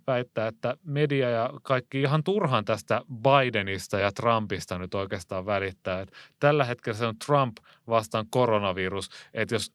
väittää, 0.07 0.49
että 0.49 0.77
media 0.85 1.31
ja 1.31 1.51
kaikki 1.63 2.01
ihan 2.01 2.25
turhaan 2.25 2.65
tästä 2.65 3.03
Bidenista 3.23 3.99
ja 3.99 4.13
Trumpista 4.13 4.79
nyt 4.79 4.95
oikeastaan 4.95 5.47
välittää. 5.47 6.01
Että 6.01 6.17
tällä 6.41 6.65
hetkellä 6.65 6.99
se 6.99 7.07
on 7.07 7.19
Trump 7.27 7.57
vastaan 7.89 8.27
koronavirus, 8.31 9.11
että 9.35 9.55
jos 9.55 9.73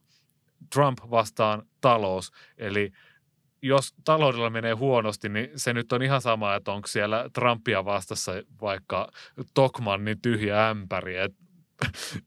Trump 0.73 0.97
vastaan 1.11 1.63
talous, 1.81 2.31
eli 2.57 2.91
jos 3.61 3.95
taloudella 4.03 4.49
menee 4.49 4.73
huonosti, 4.73 5.29
niin 5.29 5.49
se 5.55 5.73
nyt 5.73 5.93
on 5.93 6.03
ihan 6.03 6.21
sama, 6.21 6.55
että 6.55 6.71
onko 6.71 6.87
siellä 6.87 7.29
Trumpia 7.33 7.85
vastassa 7.85 8.31
vaikka 8.61 9.11
Tokmannin 9.53 10.21
tyhjä 10.21 10.69
ämpäri. 10.69 11.17
Et 11.17 11.35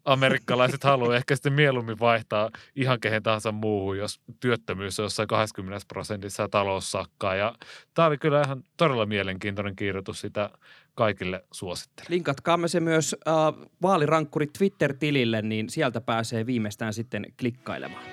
amerikkalaiset 0.05 0.85
haluaa 0.85 1.17
ehkä 1.17 1.37
sitten 1.37 1.53
mieluummin 1.53 1.99
vaihtaa 2.01 2.51
ihan 2.77 3.01
kehen 3.01 3.23
tahansa 3.23 3.53
muuhun, 3.53 3.99
jos 3.99 4.21
työttömyys 4.41 5.01
on 5.01 5.05
jossain 5.05 5.29
20 5.29 5.87
prosentissa 5.89 6.43
ja 6.43 6.49
talous 6.49 6.93
sakkaa. 6.93 7.35
Ja 7.35 7.55
tämä 7.95 8.09
oli 8.09 8.19
kyllä 8.19 8.43
ihan 8.43 8.65
todella 8.77 9.07
mielenkiintoinen 9.07 9.77
kirjoitus, 9.77 10.21
sitä 10.21 10.51
kaikille 10.95 11.45
suosittelen. 11.53 12.11
Linkatkaamme 12.11 12.69
se 12.69 12.81
myös 12.81 13.17
äh, 13.29 13.35
vaalirankkuri 13.83 14.47
Twitter-tilille, 14.47 15.43
niin 15.43 15.71
sieltä 15.71 16.01
pääsee 16.01 16.47
viimeistään 16.47 16.95
sitten 16.95 17.27
klikkailemaan. 17.39 18.05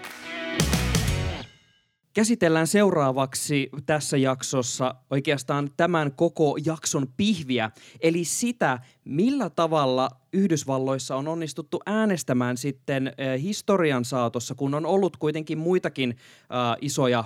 Käsitellään 2.18 2.68
seuraavaksi 2.68 3.70
tässä 3.86 4.18
jaksossa 4.18 4.96
oikeastaan 5.10 5.70
tämän 5.78 6.12
koko 6.12 6.58
jakson 6.66 7.08
pihviä, 7.18 7.72
eli 8.02 8.26
sitä, 8.26 8.80
millä 9.06 9.50
tavalla 9.50 10.10
Yhdysvalloissa 10.34 11.16
on 11.16 11.28
onnistuttu 11.28 11.80
äänestämään 11.86 12.58
sitten 12.58 13.08
eh, 13.18 13.42
historian 13.42 14.06
saatossa, 14.06 14.56
kun 14.56 14.74
on 14.74 14.86
ollut 14.86 15.18
kuitenkin 15.18 15.58
muitakin 15.58 16.10
äh, 16.10 16.78
isoja 16.82 17.24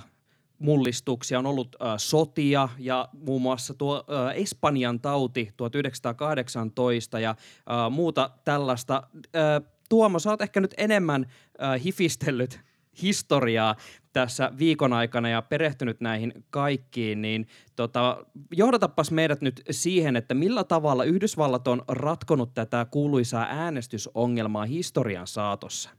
mullistuksia, 0.59 1.39
on 1.39 1.45
ollut 1.45 1.75
äh, 1.81 1.93
sotia 1.97 2.69
ja 2.79 3.09
muun 3.13 3.41
muassa 3.41 3.73
tuo 3.73 3.95
äh, 3.97 4.37
Espanjan 4.37 4.99
tauti 4.99 5.51
1918 5.57 7.19
ja 7.19 7.29
äh, 7.29 7.91
muuta 7.91 8.29
tällaista. 8.45 9.03
Äh, 9.15 9.71
Tuomo, 9.89 10.19
sä 10.19 10.29
oot 10.29 10.41
ehkä 10.41 10.61
nyt 10.61 10.73
enemmän 10.77 11.25
äh, 11.63 11.83
hifistellyt 11.83 12.70
historiaa 13.01 13.75
tässä 14.13 14.51
viikon 14.57 14.93
aikana 14.93 15.29
ja 15.29 15.41
perehtynyt 15.41 16.01
näihin 16.01 16.45
kaikkiin, 16.49 17.21
niin 17.21 17.47
tota, 17.75 18.25
johdatapas 18.51 19.11
meidät 19.11 19.41
nyt 19.41 19.61
siihen, 19.71 20.15
että 20.15 20.33
millä 20.33 20.63
tavalla 20.63 21.03
Yhdysvallat 21.03 21.67
on 21.67 21.81
ratkonut 21.87 22.53
tätä 22.53 22.85
kuuluisaa 22.91 23.47
äänestysongelmaa 23.49 24.65
historian 24.65 25.27
saatossa. 25.27 25.89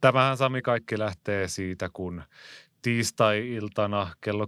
Tämähän 0.00 0.36
Sami 0.36 0.62
kaikki 0.62 0.98
lähtee 0.98 1.48
siitä, 1.48 1.90
kun 1.92 2.22
tiistai-iltana 2.82 4.10
kello 4.20 4.44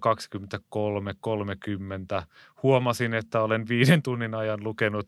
23.30 2.20 2.26
huomasin, 2.62 3.14
että 3.14 3.40
olen 3.40 3.68
viiden 3.68 4.02
tunnin 4.02 4.34
ajan 4.34 4.64
lukenut 4.64 5.06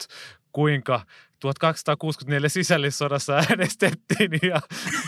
kuinka 0.53 1.01
1264 1.41 2.49
sisällissodassa 2.49 3.35
äänestettiin 3.35 4.31
ja 4.43 4.61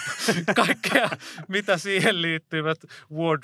kaikkea, 0.66 1.10
mitä 1.48 1.78
siihen 1.78 2.22
liittyvät 2.22 2.78
war 3.12 3.38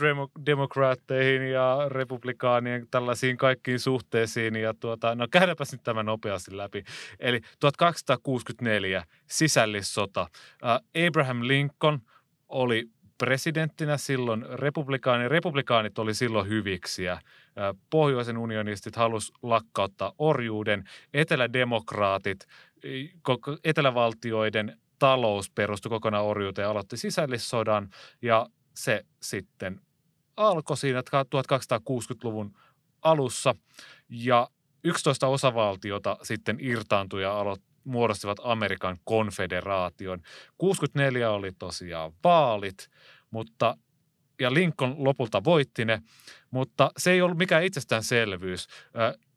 demokraatteihin 0.46 1.50
ja 1.50 1.78
republikaanien 1.88 2.86
tällaisiin 2.90 3.36
kaikkiin 3.36 3.80
suhteisiin. 3.80 4.56
Ja 4.56 4.74
tuota, 4.74 5.14
no 5.14 5.28
käydäpäs 5.30 5.72
nyt 5.72 5.82
tämä 5.82 6.02
nopeasti 6.02 6.56
läpi. 6.56 6.84
Eli 7.20 7.40
1264 7.60 9.04
sisällissota. 9.26 10.26
Abraham 11.08 11.40
Lincoln 11.42 11.98
oli 12.48 12.88
presidenttinä 13.18 13.96
silloin 13.96 14.46
republikaani. 14.52 15.28
Republikaanit 15.28 15.98
oli 15.98 16.14
silloin 16.14 16.48
hyviksiä. 16.48 17.20
Pohjoisen 17.90 18.38
unionistit 18.38 18.96
halus 18.96 19.32
lakkauttaa 19.42 20.12
orjuuden. 20.18 20.84
Etelädemokraatit, 21.14 22.46
etelävaltioiden 23.64 24.80
talous 24.98 25.50
perustui 25.50 25.90
kokonaan 25.90 26.24
orjuuteen 26.24 26.64
ja 26.66 26.70
aloitti 26.70 26.96
sisällissodan. 26.96 27.90
Ja 28.22 28.46
se 28.74 29.04
sitten 29.22 29.80
alkoi 30.36 30.76
siinä 30.76 31.00
1260-luvun 31.00 32.56
alussa. 33.02 33.54
Ja 34.08 34.48
11 34.84 35.26
osavaltiota 35.26 36.16
sitten 36.22 36.56
irtaantui 36.60 37.22
ja 37.22 37.40
aloitti 37.40 37.66
muodostivat 37.84 38.38
Amerikan 38.42 38.96
konfederaation. 39.04 40.22
64 40.58 41.30
oli 41.30 41.52
tosiaan 41.58 42.12
vaalit, 42.24 42.90
mutta 43.30 43.76
ja 44.40 44.54
Lincoln 44.54 44.94
lopulta 44.98 45.44
voitti 45.44 45.84
ne, 45.84 46.02
mutta 46.50 46.90
se 46.96 47.10
ei 47.10 47.22
ollut 47.22 47.38
mikään 47.38 47.64
itsestäänselvyys. 47.64 48.66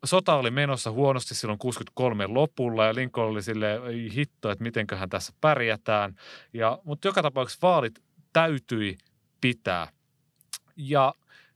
Sota 0.06 0.36
oli 0.36 0.52
menossa 0.52 0.92
huonosti 0.92 1.36
silloin 1.36 1.60
63 1.60 2.28
lopulla 2.28 2.86
ja 2.86 2.96
Lincoln 2.96 3.32
oli 3.32 3.42
silleen, 3.42 3.84
ei 3.86 4.14
hitto, 4.16 4.52
että 4.52 4.64
mitenköhän 4.64 5.10
tässä 5.10 5.34
pärjätään. 5.42 6.16
Ja, 6.54 6.80
mutta 6.84 7.08
joka 7.08 7.22
tapauksessa 7.22 7.68
vaalit 7.68 8.04
täytyi 8.34 8.98
pitää. 9.42 9.88
Ja 10.76 11.14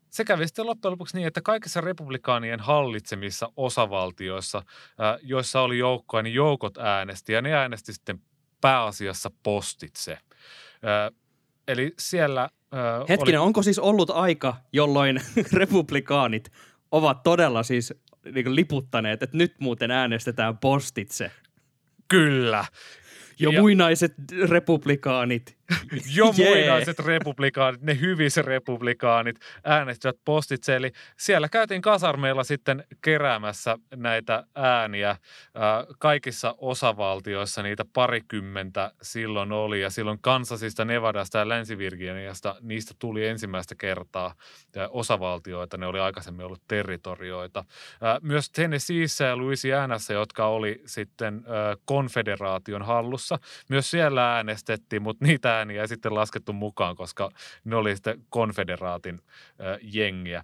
se 0.09 0.25
kävi 0.25 0.47
sitten 0.47 0.65
loppujen 0.65 0.91
lopuksi 0.91 1.17
niin, 1.17 1.27
että 1.27 1.41
kaikissa 1.41 1.81
republikaanien 1.81 2.59
hallitsemissa 2.59 3.51
osavaltioissa, 3.57 4.63
joissa 5.21 5.61
oli 5.61 5.77
joukkoja, 5.77 6.23
niin 6.23 6.33
joukot 6.33 6.77
äänesti 6.77 7.33
ja 7.33 7.41
ne 7.41 7.53
äänesti 7.53 7.93
sitten 7.93 8.21
pääasiassa 8.61 9.31
postitse. 9.43 10.17
Eli 11.67 11.93
siellä 11.99 12.49
Hetkinen, 13.09 13.39
oli... 13.39 13.47
onko 13.47 13.63
siis 13.63 13.79
ollut 13.79 14.09
aika, 14.09 14.55
jolloin 14.73 15.21
republikaanit 15.53 16.51
ovat 16.91 17.23
todella 17.23 17.63
siis 17.63 17.93
niin 18.33 18.55
liputtaneet, 18.55 19.23
että 19.23 19.37
nyt 19.37 19.55
muuten 19.59 19.91
äänestetään 19.91 20.57
postitse? 20.57 21.31
Kyllä. 22.07 22.65
Jo 23.39 23.51
ja... 23.51 23.61
muinaiset 23.61 24.13
republikaanit 24.49 25.57
jo 26.15 26.33
Jee. 26.37 26.55
muinaiset 26.55 26.99
republikaanit, 26.99 27.81
ne 27.81 27.99
hyvissä 27.99 28.41
republikaanit 28.41 29.35
äänestivät 29.63 30.15
postitse. 30.25 30.75
Eli 30.75 30.91
siellä 31.17 31.49
käytiin 31.49 31.81
kasarmeilla 31.81 32.43
sitten 32.43 32.83
keräämässä 33.01 33.77
näitä 33.95 34.43
ääniä. 34.55 35.07
Ää, 35.55 35.85
Kaikissa 35.99 36.55
osavaltioissa 36.57 37.63
niitä 37.63 37.85
parikymmentä 37.93 38.91
silloin 39.01 39.51
oli 39.51 39.81
ja 39.81 39.89
silloin 39.89 40.19
Kansasista, 40.21 40.85
Nevadasta 40.85 41.37
ja 41.37 41.49
Länsi-Virginiasta 41.49 42.55
niistä 42.61 42.93
tuli 42.99 43.27
ensimmäistä 43.27 43.75
kertaa 43.75 44.33
ää, 44.75 44.87
osavaltioita. 44.89 45.77
Ne 45.77 45.87
oli 45.87 45.99
aikaisemmin 45.99 46.45
ollut 46.45 46.61
territorioita. 46.67 47.65
Ää, 48.01 48.19
Myös 48.21 48.49
Tennesseeissä 48.49 49.23
ja 49.25 49.37
Louisianassa, 49.37 50.13
jotka 50.13 50.47
oli 50.47 50.81
sitten 50.85 51.43
konfederaation 51.85 52.81
hallussa, 52.81 53.39
myös 53.69 53.91
siellä 53.91 54.35
äänestettiin, 54.35 55.01
mutta 55.01 55.25
niitä 55.25 55.59
ääniä 55.63 55.81
ei 55.81 55.87
sitten 55.87 56.15
laskettu 56.15 56.53
mukaan, 56.53 56.95
koska 56.95 57.29
ne 57.63 57.75
oli 57.75 57.95
sitten 57.95 58.25
konfederaatin 58.29 59.21
ää, 59.59 59.77
jengiä 59.81 60.43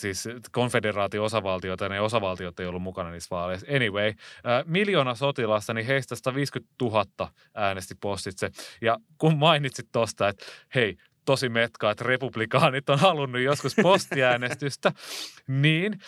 siis 0.00 0.28
konfederaatin 0.52 1.20
osavaltioita, 1.20 1.84
ja 1.84 1.88
ne 1.88 2.00
osavaltiot 2.00 2.60
ei 2.60 2.66
ollut 2.66 2.82
mukana 2.82 3.10
niissä 3.10 3.36
vaaleissa. 3.36 3.66
Anyway, 3.76 4.12
ää, 4.44 4.64
miljoona 4.66 5.14
sotilasta, 5.14 5.74
niin 5.74 5.86
heistä 5.86 6.16
150 6.16 6.74
000 6.82 7.30
äänesti 7.54 7.94
postitse. 7.94 8.50
Ja 8.80 8.96
kun 9.18 9.38
mainitsit 9.38 9.88
tuosta, 9.92 10.28
että 10.28 10.44
hei, 10.74 10.96
tosi 11.24 11.48
metkaa, 11.48 11.90
että 11.90 12.04
republikaanit 12.04 12.90
on 12.90 12.98
halunnut 12.98 13.42
joskus 13.42 13.76
postiäänestystä, 13.82 14.92
niin 15.62 16.00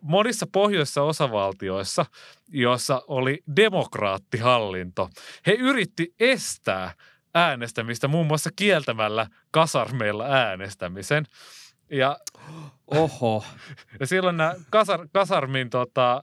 monissa 0.00 0.46
pohjoisissa 0.52 1.02
osavaltioissa, 1.02 2.06
jossa 2.48 3.02
oli 3.06 3.42
demokraattihallinto, 3.56 5.08
he 5.46 5.52
yritti 5.52 6.14
estää 6.20 6.92
äänestämistä 7.34 8.08
muun 8.08 8.26
muassa 8.26 8.50
kieltämällä 8.56 9.26
kasarmeilla 9.50 10.24
äänestämisen. 10.24 11.24
Ja 11.90 12.18
Oho. 12.86 13.44
ja 14.00 14.06
silloin 14.06 14.36
nämä 14.36 14.54
kasar, 14.70 15.08
kasarmin 15.12 15.70
tota, 15.70 16.22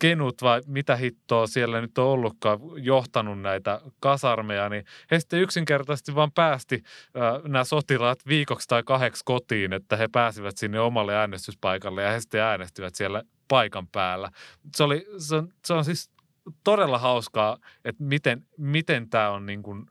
kenut 0.00 0.42
vai 0.42 0.62
mitä 0.66 0.96
hittoa 0.96 1.46
siellä 1.46 1.80
nyt 1.80 1.98
on 1.98 2.06
ollutkaan 2.06 2.58
johtanut 2.76 3.40
näitä 3.40 3.80
kasarmeja, 4.00 4.68
niin 4.68 4.84
he 5.10 5.20
sitten 5.20 5.40
yksinkertaisesti 5.40 6.14
vaan 6.14 6.32
päästi 6.32 6.82
äh, 7.16 7.50
nämä 7.50 7.64
sotilaat 7.64 8.18
viikoksi 8.26 8.68
tai 8.68 8.82
kahdeksi 8.82 9.22
kotiin, 9.24 9.72
että 9.72 9.96
he 9.96 10.08
pääsivät 10.12 10.56
sinne 10.56 10.80
omalle 10.80 11.16
äänestyspaikalle 11.16 12.02
ja 12.02 12.10
he 12.10 12.20
sitten 12.20 12.40
äänestivät 12.40 12.94
siellä 12.94 13.22
paikan 13.48 13.88
päällä. 13.88 14.30
Se, 14.76 14.84
oli, 14.84 15.06
se, 15.18 15.36
on, 15.36 15.48
se 15.64 15.72
on 15.74 15.84
siis 15.84 16.10
todella 16.64 16.98
hauskaa, 16.98 17.56
että 17.84 18.04
miten, 18.04 18.46
miten 18.58 19.10
tämä 19.10 19.30
on 19.30 19.46
niin 19.46 19.62
kuin 19.62 19.86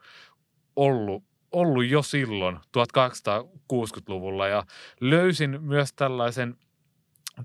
ollut 0.79 1.23
ollut 1.51 1.85
jo 1.85 2.01
silloin 2.01 2.57
1860-luvulla 2.77 4.47
ja 4.47 4.63
löysin 5.01 5.61
myös 5.61 5.93
tällaisen, 5.93 6.57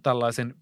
tällaisen 0.03 0.55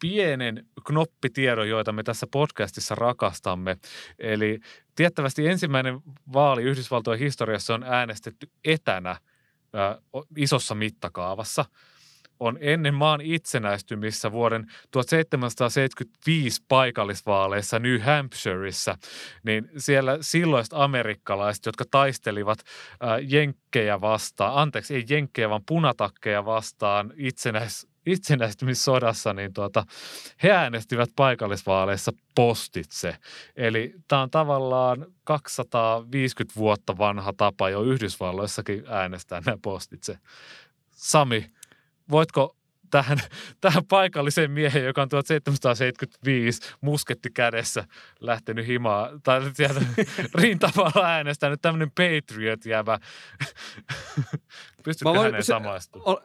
pienen 0.00 0.66
knoppitiedon, 0.86 1.68
joita 1.68 1.92
me 1.92 2.02
tässä 2.02 2.26
podcastissa 2.26 2.94
rakastamme. 2.94 3.76
Eli 4.18 4.60
tiettävästi 4.96 5.48
ensimmäinen 5.48 6.00
vaali 6.32 6.62
Yhdysvaltojen 6.62 7.20
historiassa 7.20 7.74
on 7.74 7.82
äänestetty 7.82 8.50
etänä 8.64 9.10
ä, 9.10 9.18
isossa 10.36 10.74
mittakaavassa 10.74 11.64
on 12.40 12.58
ennen 12.60 12.94
maan 12.94 13.20
itsenäistymistä 13.20 14.32
vuoden 14.32 14.66
1775 14.90 16.62
paikallisvaaleissa 16.68 17.78
New 17.78 18.00
Hampshireissa, 18.00 18.98
niin 19.42 19.70
siellä 19.76 20.18
silloiset 20.20 20.72
amerikkalaiset, 20.72 21.66
jotka 21.66 21.84
taistelivat 21.90 22.58
jenkkejä 23.22 24.00
vastaan, 24.00 24.54
anteeksi, 24.54 24.94
ei 24.94 25.04
jenkkejä, 25.08 25.50
vaan 25.50 25.64
punatakkeja 25.66 26.44
vastaan 26.44 27.12
itsenäis, 27.16 27.86
itsenäistymissodassa, 28.06 29.32
niin 29.32 29.52
tuota, 29.52 29.84
he 30.42 30.50
äänestivät 30.50 31.10
paikallisvaaleissa 31.16 32.12
postitse. 32.34 33.16
Eli 33.56 33.94
tämä 34.08 34.22
on 34.22 34.30
tavallaan 34.30 35.06
250 35.24 36.60
vuotta 36.60 36.98
vanha 36.98 37.32
tapa 37.36 37.70
jo 37.70 37.82
Yhdysvalloissakin 37.82 38.84
äänestää 38.88 39.42
nämä 39.46 39.58
postitse. 39.62 40.18
Sami, 40.90 41.50
voitko 42.10 42.56
tähän, 42.90 43.18
tähän 43.60 43.84
paikalliseen 43.84 44.50
miehen, 44.50 44.84
joka 44.84 45.02
on 45.02 45.08
1775 45.08 46.60
musketti 46.80 47.30
kädessä 47.30 47.84
lähtenyt 48.20 48.66
himaa, 48.66 49.10
tai 49.22 49.40
sieltä 49.54 49.80
rintamalla 50.34 51.06
äänestänyt 51.06 51.62
tämmöinen 51.62 51.90
Patriot-jävä. 51.90 52.98
Pystytkö 54.84 55.08
Mä 55.08 55.14
voin- 55.14 55.22
häneen 55.24 55.42
se- 55.42 55.46
samaistumaan? 55.46 56.16
O- 56.16 56.22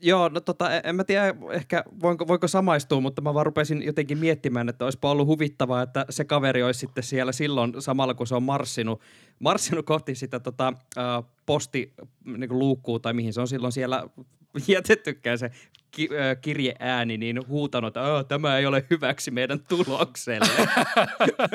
Joo, 0.00 0.28
no 0.28 0.40
tota, 0.40 0.70
en- 0.76 0.80
en 0.84 0.96
mä 0.96 1.04
tiedä 1.04 1.34
ehkä 1.52 1.84
voinko, 2.02 2.26
voinko 2.28 2.48
samaistua, 2.48 3.00
mutta 3.00 3.22
mä 3.22 3.34
vaan 3.34 3.46
rupesin 3.46 3.82
jotenkin 3.82 4.18
miettimään, 4.18 4.68
että 4.68 4.84
olisipa 4.84 5.10
ollut 5.10 5.26
huvittavaa, 5.26 5.82
että 5.82 6.06
se 6.10 6.24
kaveri 6.24 6.62
olisi 6.62 6.80
sitten 6.80 7.04
siellä 7.04 7.32
silloin 7.32 7.72
samalla, 7.78 8.14
kun 8.14 8.26
se 8.26 8.34
on 8.34 8.42
marssinut, 8.42 9.00
marssinut 9.38 9.86
kohti 9.86 10.14
sitä 10.14 10.40
tota, 10.40 10.72
posti 11.46 11.94
niin 12.24 12.58
luukkuu 12.58 12.98
tai 12.98 13.12
mihin 13.12 13.32
se 13.32 13.40
on 13.40 13.48
silloin 13.48 13.72
siellä 13.72 14.04
jätettykään 14.68 15.38
se 15.38 15.50
ki, 15.90 16.08
ää, 16.18 16.34
kirjeääni, 16.36 17.18
niin 17.18 17.48
huutanut, 17.48 17.88
että 17.88 18.02
"Aa, 18.14 18.24
tämä 18.24 18.58
ei 18.58 18.66
ole 18.66 18.84
hyväksi 18.90 19.30
meidän 19.30 19.60
tulokselle. 19.68 20.68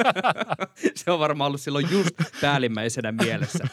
se 0.96 1.12
on 1.12 1.20
varmaan 1.20 1.48
ollut 1.48 1.62
silloin 1.62 1.88
just 1.92 2.16
päällimmäisenä 2.42 3.12
mielessä. 3.12 3.64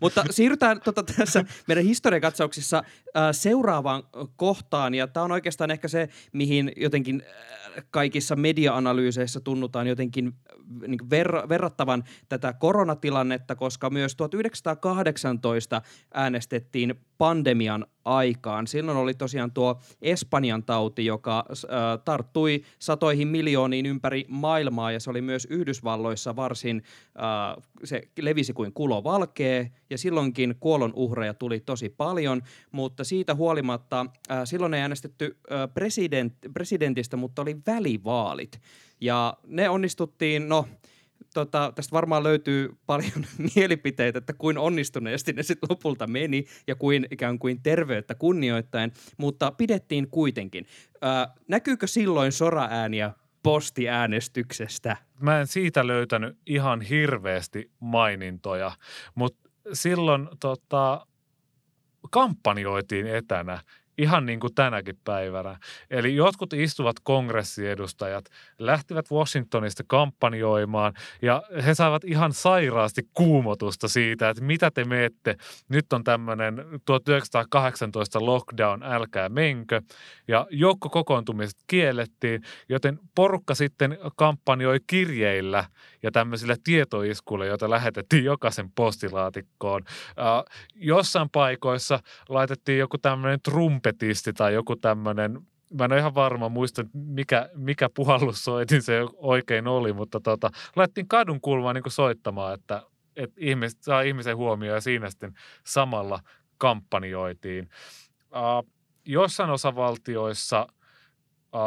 Mutta 0.00 0.24
siirrytään 0.30 0.80
tota, 0.80 1.02
tässä 1.02 1.44
meidän 1.66 1.84
historiakatsauksissa 1.84 2.78
äh, 3.16 3.22
seuraavaan 3.32 4.02
kohtaan, 4.36 4.94
ja 4.94 5.06
tämä 5.06 5.24
on 5.24 5.32
oikeastaan 5.32 5.70
ehkä 5.70 5.88
se, 5.88 6.08
mihin 6.32 6.72
jotenkin 6.76 7.22
äh, 7.26 7.84
kaikissa 7.90 8.36
media-analyyseissä 8.36 9.40
tunnutaan 9.40 9.86
jotenkin 9.86 10.26
äh, 10.26 10.88
niin 10.88 11.00
ver- 11.00 11.48
verrattavan 11.48 12.04
tätä 12.28 12.52
koronatilannetta, 12.52 13.56
koska 13.56 13.90
myös 13.90 14.16
1918 14.16 15.82
äänestettiin 16.14 16.94
pandemian 17.18 17.86
aikaan. 18.16 18.66
Silloin 18.66 18.98
oli 18.98 19.14
tosiaan 19.14 19.52
tuo 19.52 19.80
Espanjan 20.02 20.62
tauti, 20.62 21.04
joka 21.06 21.44
äh, 21.50 21.64
tarttui 22.04 22.62
satoihin 22.78 23.28
miljooniin 23.28 23.86
ympäri 23.86 24.24
maailmaa, 24.28 24.92
ja 24.92 25.00
se 25.00 25.10
oli 25.10 25.22
myös 25.22 25.46
Yhdysvalloissa 25.50 26.36
varsin, 26.36 26.82
äh, 27.16 27.64
se 27.84 28.02
levisi 28.20 28.52
kuin 28.52 28.72
kulo 28.72 29.04
valkee, 29.04 29.70
ja 29.90 29.98
silloinkin 29.98 30.54
kuolon 30.60 30.92
uhreja 30.94 31.34
tuli 31.34 31.60
tosi 31.60 31.88
paljon, 31.88 32.42
mutta 32.72 33.04
siitä 33.04 33.34
huolimatta 33.34 34.06
äh, 34.30 34.40
silloin 34.44 34.74
ei 34.74 34.80
äänestetty 34.80 35.36
äh, 35.52 35.74
president, 35.74 36.34
presidentistä, 36.54 37.16
mutta 37.16 37.42
oli 37.42 37.56
välivaalit. 37.66 38.60
Ja 39.00 39.34
ne 39.46 39.68
onnistuttiin, 39.68 40.48
no 40.48 40.66
tota, 41.34 41.72
tästä 41.74 41.92
varmaan 41.92 42.22
löytyy 42.22 42.76
paljon 42.86 43.26
mielipiteitä, 43.54 44.18
että 44.18 44.32
kuin 44.32 44.58
onnistuneesti 44.58 45.32
ne 45.32 45.42
sitten 45.42 45.68
lopulta 45.70 46.06
meni 46.06 46.44
ja 46.66 46.74
kuin 46.74 47.06
ikään 47.10 47.38
kuin 47.38 47.62
terveyttä 47.62 48.14
kunnioittaen, 48.14 48.92
mutta 49.16 49.52
pidettiin 49.52 50.08
kuitenkin. 50.10 50.66
Ää, 51.00 51.34
näkyykö 51.48 51.86
silloin 51.86 52.32
soraääniä 52.32 53.12
postiäänestyksestä? 53.42 54.96
Mä 55.20 55.40
en 55.40 55.46
siitä 55.46 55.86
löytänyt 55.86 56.38
ihan 56.46 56.80
hirveästi 56.80 57.70
mainintoja, 57.80 58.72
mutta 59.14 59.50
silloin 59.72 60.28
tota, 60.40 61.06
kampanjoitiin 62.10 63.06
etänä 63.06 63.58
ihan 64.02 64.26
niin 64.26 64.40
kuin 64.40 64.54
tänäkin 64.54 64.98
päivänä. 65.04 65.58
Eli 65.90 66.16
jotkut 66.16 66.52
istuvat 66.52 66.96
kongressiedustajat 67.02 68.24
lähtivät 68.58 69.10
Washingtonista 69.10 69.82
kampanjoimaan 69.86 70.94
ja 71.22 71.42
he 71.66 71.74
saivat 71.74 72.04
ihan 72.04 72.32
sairaasti 72.32 73.02
kuumotusta 73.14 73.88
siitä, 73.88 74.30
että 74.30 74.44
mitä 74.44 74.70
te 74.70 74.84
meette. 74.84 75.36
Nyt 75.68 75.92
on 75.92 76.04
tämmöinen 76.04 76.64
1918 76.84 78.26
lockdown, 78.26 78.82
älkää 78.82 79.28
menkö. 79.28 79.82
Ja 80.28 80.46
joukkokokoontumiset 80.50 81.58
kiellettiin, 81.66 82.42
joten 82.68 82.98
porukka 83.14 83.54
sitten 83.54 83.98
kampanjoi 84.16 84.78
kirjeillä 84.86 85.64
ja 86.02 86.10
tämmöisillä 86.10 86.56
tietoiskuilla, 86.64 87.44
joita 87.44 87.70
lähetettiin 87.70 88.24
jokaisen 88.24 88.70
postilaatikkoon. 88.74 89.82
Jossain 90.74 91.30
paikoissa 91.30 92.00
laitettiin 92.28 92.78
joku 92.78 92.98
tämmöinen 92.98 93.40
trumpetisti 93.40 94.32
tai 94.32 94.54
joku 94.54 94.76
tämmöinen 94.76 95.38
Mä 95.78 95.84
en 95.84 95.92
ole 95.92 96.00
ihan 96.00 96.14
varma, 96.14 96.48
muista 96.48 96.84
mikä, 96.92 97.48
mikä 97.54 97.88
puhallussoitin 97.94 98.82
se 98.82 99.00
oikein 99.16 99.66
oli, 99.66 99.92
mutta 99.92 100.20
tota, 100.20 100.50
laitettiin 100.76 101.08
kadun 101.08 101.40
kulmaan 101.40 101.74
niin 101.74 101.84
soittamaan, 101.88 102.54
että, 102.54 102.82
että 103.16 103.36
ihmiset, 103.38 103.82
saa 103.82 104.00
ihmisen 104.02 104.36
huomioon 104.36 104.74
ja 104.74 104.80
siinä 104.80 105.10
sitten 105.10 105.34
samalla 105.66 106.20
kampanjoitiin. 106.58 107.68
Jossain 109.04 109.50
osavaltioissa 109.50 110.66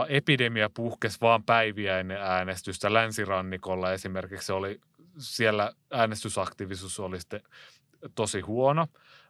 epidemia 0.07 0.69
puhkesi 0.69 1.17
vaan 1.21 1.43
päiviä 1.43 1.99
ennen 1.99 2.21
äänestystä. 2.21 2.93
Länsirannikolla 2.93 3.93
esimerkiksi 3.93 4.51
oli, 4.51 4.79
siellä 5.17 5.71
äänestysaktiivisuus 5.91 6.99
oli 6.99 7.19
sitten 7.19 7.41
tosi 8.15 8.41
huono. 8.41 8.87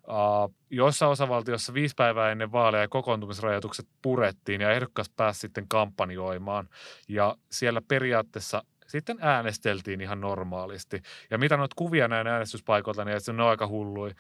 Uh, 0.08 0.56
joissa 0.70 1.08
osavaltiossa 1.08 1.74
viisi 1.74 1.96
päivää 1.98 2.32
ennen 2.32 2.52
vaaleja 2.52 2.88
kokoontumisrajoitukset 2.88 3.88
purettiin 4.02 4.62
ja 4.62 4.72
ehdokas 4.72 5.10
pääsi 5.10 5.40
sitten 5.40 5.68
kampanjoimaan. 5.68 6.70
Ja 7.08 7.36
siellä 7.52 7.82
periaatteessa 7.88 8.64
sitten 8.94 9.18
äänesteltiin 9.22 10.02
ihan 10.02 10.22
normaalisti. 10.22 11.02
Ja 11.32 11.38
mitä 11.38 11.58
noita 11.58 11.76
kuvia 11.76 12.08
näin 12.08 12.28
äänestyspaikoilta, 12.28 13.06
niin 13.06 13.22
se 13.22 13.32
on 13.32 13.42
aika 13.42 13.68
hullui. 13.68 14.12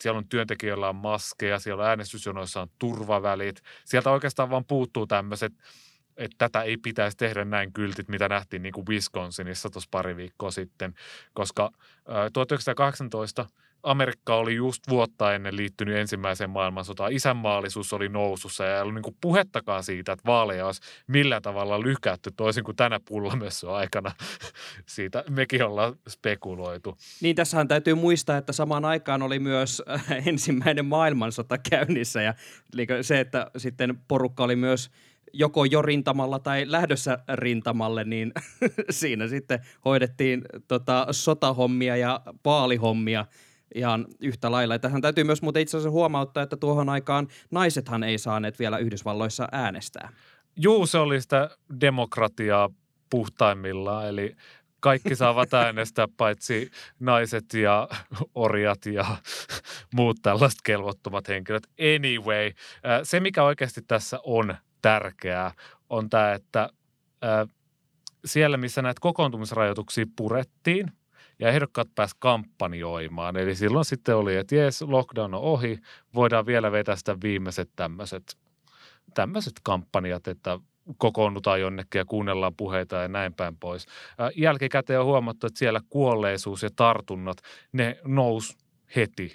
Siellä 0.00 0.18
on 0.18 0.28
työntekijöillä 0.28 0.88
on 0.88 0.96
maskeja, 0.96 1.58
siellä 1.58 1.82
on 1.82 1.88
äänestysjonoissa 1.88 2.60
on 2.60 2.68
turvavälit. 2.78 3.62
Sieltä 3.84 4.10
oikeastaan 4.10 4.50
vaan 4.50 4.64
puuttuu 4.64 5.06
tämmöiset 5.06 5.52
että 6.16 6.34
tätä 6.38 6.62
ei 6.62 6.76
pitäisi 6.76 7.16
tehdä 7.16 7.44
näin 7.44 7.72
kyltit, 7.72 8.08
mitä 8.08 8.28
nähtiin 8.28 8.62
niin 8.62 8.72
kuin 8.72 8.86
Wisconsinissa 8.88 9.70
tuossa 9.70 9.88
pari 9.90 10.16
viikkoa 10.16 10.50
sitten, 10.50 10.94
koska 11.34 11.70
1918 12.32 13.46
Amerikka 13.82 14.36
oli 14.36 14.54
just 14.54 14.82
vuotta 14.88 15.34
ennen 15.34 15.56
liittynyt 15.56 15.96
ensimmäiseen 15.96 16.50
maailmansotaan. 16.50 17.12
Isänmaallisuus 17.12 17.92
oli 17.92 18.08
nousussa 18.08 18.64
ja 18.64 18.76
ei 18.76 18.82
ollut 18.82 18.94
niin 18.94 19.16
puhettakaan 19.20 19.84
siitä, 19.84 20.12
että 20.12 20.26
vaaleja 20.26 20.66
olisi 20.66 20.80
millään 21.06 21.42
tavalla 21.42 21.82
lykätty 21.82 22.30
toisin 22.36 22.64
kuin 22.64 22.76
tänä 22.76 23.00
pullamessu 23.08 23.70
aikana. 23.70 24.12
siitä 24.86 25.24
mekin 25.30 25.64
ollaan 25.64 25.94
spekuloitu. 26.08 26.98
Niin, 27.20 27.36
tässähän 27.36 27.68
täytyy 27.68 27.94
muistaa, 27.94 28.36
että 28.36 28.52
samaan 28.52 28.84
aikaan 28.84 29.22
oli 29.22 29.38
myös 29.38 29.82
äh, 29.90 30.26
ensimmäinen 30.26 30.86
maailmansota 30.86 31.58
käynnissä 31.70 32.22
ja 32.22 32.34
se, 33.02 33.20
että 33.20 33.50
sitten 33.56 33.98
porukka 34.08 34.44
oli 34.44 34.56
myös 34.56 34.90
joko 35.32 35.64
jo 35.64 35.82
rintamalla 35.82 36.38
tai 36.38 36.64
lähdössä 36.66 37.18
rintamalle, 37.34 38.04
niin 38.04 38.32
siinä 38.90 39.28
sitten 39.28 39.60
hoidettiin 39.84 40.42
tota, 40.68 41.06
sotahommia 41.10 41.96
ja 41.96 42.20
paalihommia– 42.42 43.26
ihan 43.74 44.06
yhtä 44.20 44.50
lailla. 44.50 44.78
Tähän 44.78 45.02
täytyy 45.02 45.24
myös 45.24 45.42
muuten 45.42 45.62
itse 45.62 45.76
asiassa 45.76 45.90
huomauttaa, 45.90 46.42
että 46.42 46.56
tuohon 46.56 46.88
aikaan 46.88 47.28
naisethan 47.50 48.04
ei 48.04 48.18
saaneet 48.18 48.58
vielä 48.58 48.78
Yhdysvalloissa 48.78 49.48
äänestää. 49.52 50.08
Juu, 50.56 50.86
se 50.86 50.98
oli 50.98 51.20
sitä 51.20 51.50
demokratiaa 51.80 52.70
puhtaimmillaan, 53.10 54.08
eli 54.08 54.36
kaikki 54.80 55.16
saavat 55.16 55.54
äänestää 55.64 56.08
paitsi 56.16 56.70
naiset 57.00 57.54
ja 57.54 57.88
orjat 58.34 58.86
ja 58.86 59.16
muut 59.94 60.16
tällaiset 60.22 60.58
kelvottomat 60.64 61.28
henkilöt. 61.28 61.62
Anyway, 61.96 62.50
se 63.02 63.20
mikä 63.20 63.42
oikeasti 63.42 63.82
tässä 63.82 64.18
on 64.24 64.54
tärkeää 64.82 65.52
on 65.90 66.10
tämä, 66.10 66.32
että 66.32 66.70
siellä 68.24 68.56
missä 68.56 68.82
näitä 68.82 69.00
kokoontumisrajoituksia 69.00 70.06
purettiin– 70.16 70.92
ja 71.42 71.48
ehdokkaat 71.48 71.94
pääsivät 71.94 72.20
kampanjoimaan. 72.20 73.36
Eli 73.36 73.54
silloin 73.54 73.84
sitten 73.84 74.16
oli, 74.16 74.36
että 74.36 74.54
jes, 74.54 74.82
lockdown 74.82 75.34
on 75.34 75.40
ohi, 75.40 75.78
voidaan 76.14 76.46
vielä 76.46 76.72
vetää 76.72 76.96
sitä 76.96 77.16
viimeiset 77.22 77.70
tämmöiset, 77.76 78.36
tämmöiset 79.14 79.52
kampanjat, 79.62 80.28
että 80.28 80.58
kokoonnutaan 80.98 81.60
jonnekin 81.60 81.98
ja 81.98 82.04
kuunnellaan 82.04 82.54
puheita 82.56 82.96
ja 82.96 83.08
näin 83.08 83.34
päin 83.34 83.56
pois. 83.56 83.86
Jälkikäteen 84.36 85.00
on 85.00 85.06
huomattu, 85.06 85.46
että 85.46 85.58
siellä 85.58 85.80
kuolleisuus 85.90 86.62
ja 86.62 86.70
tartunnat, 86.76 87.36
ne 87.72 87.98
nous 88.04 88.58
heti. 88.96 89.34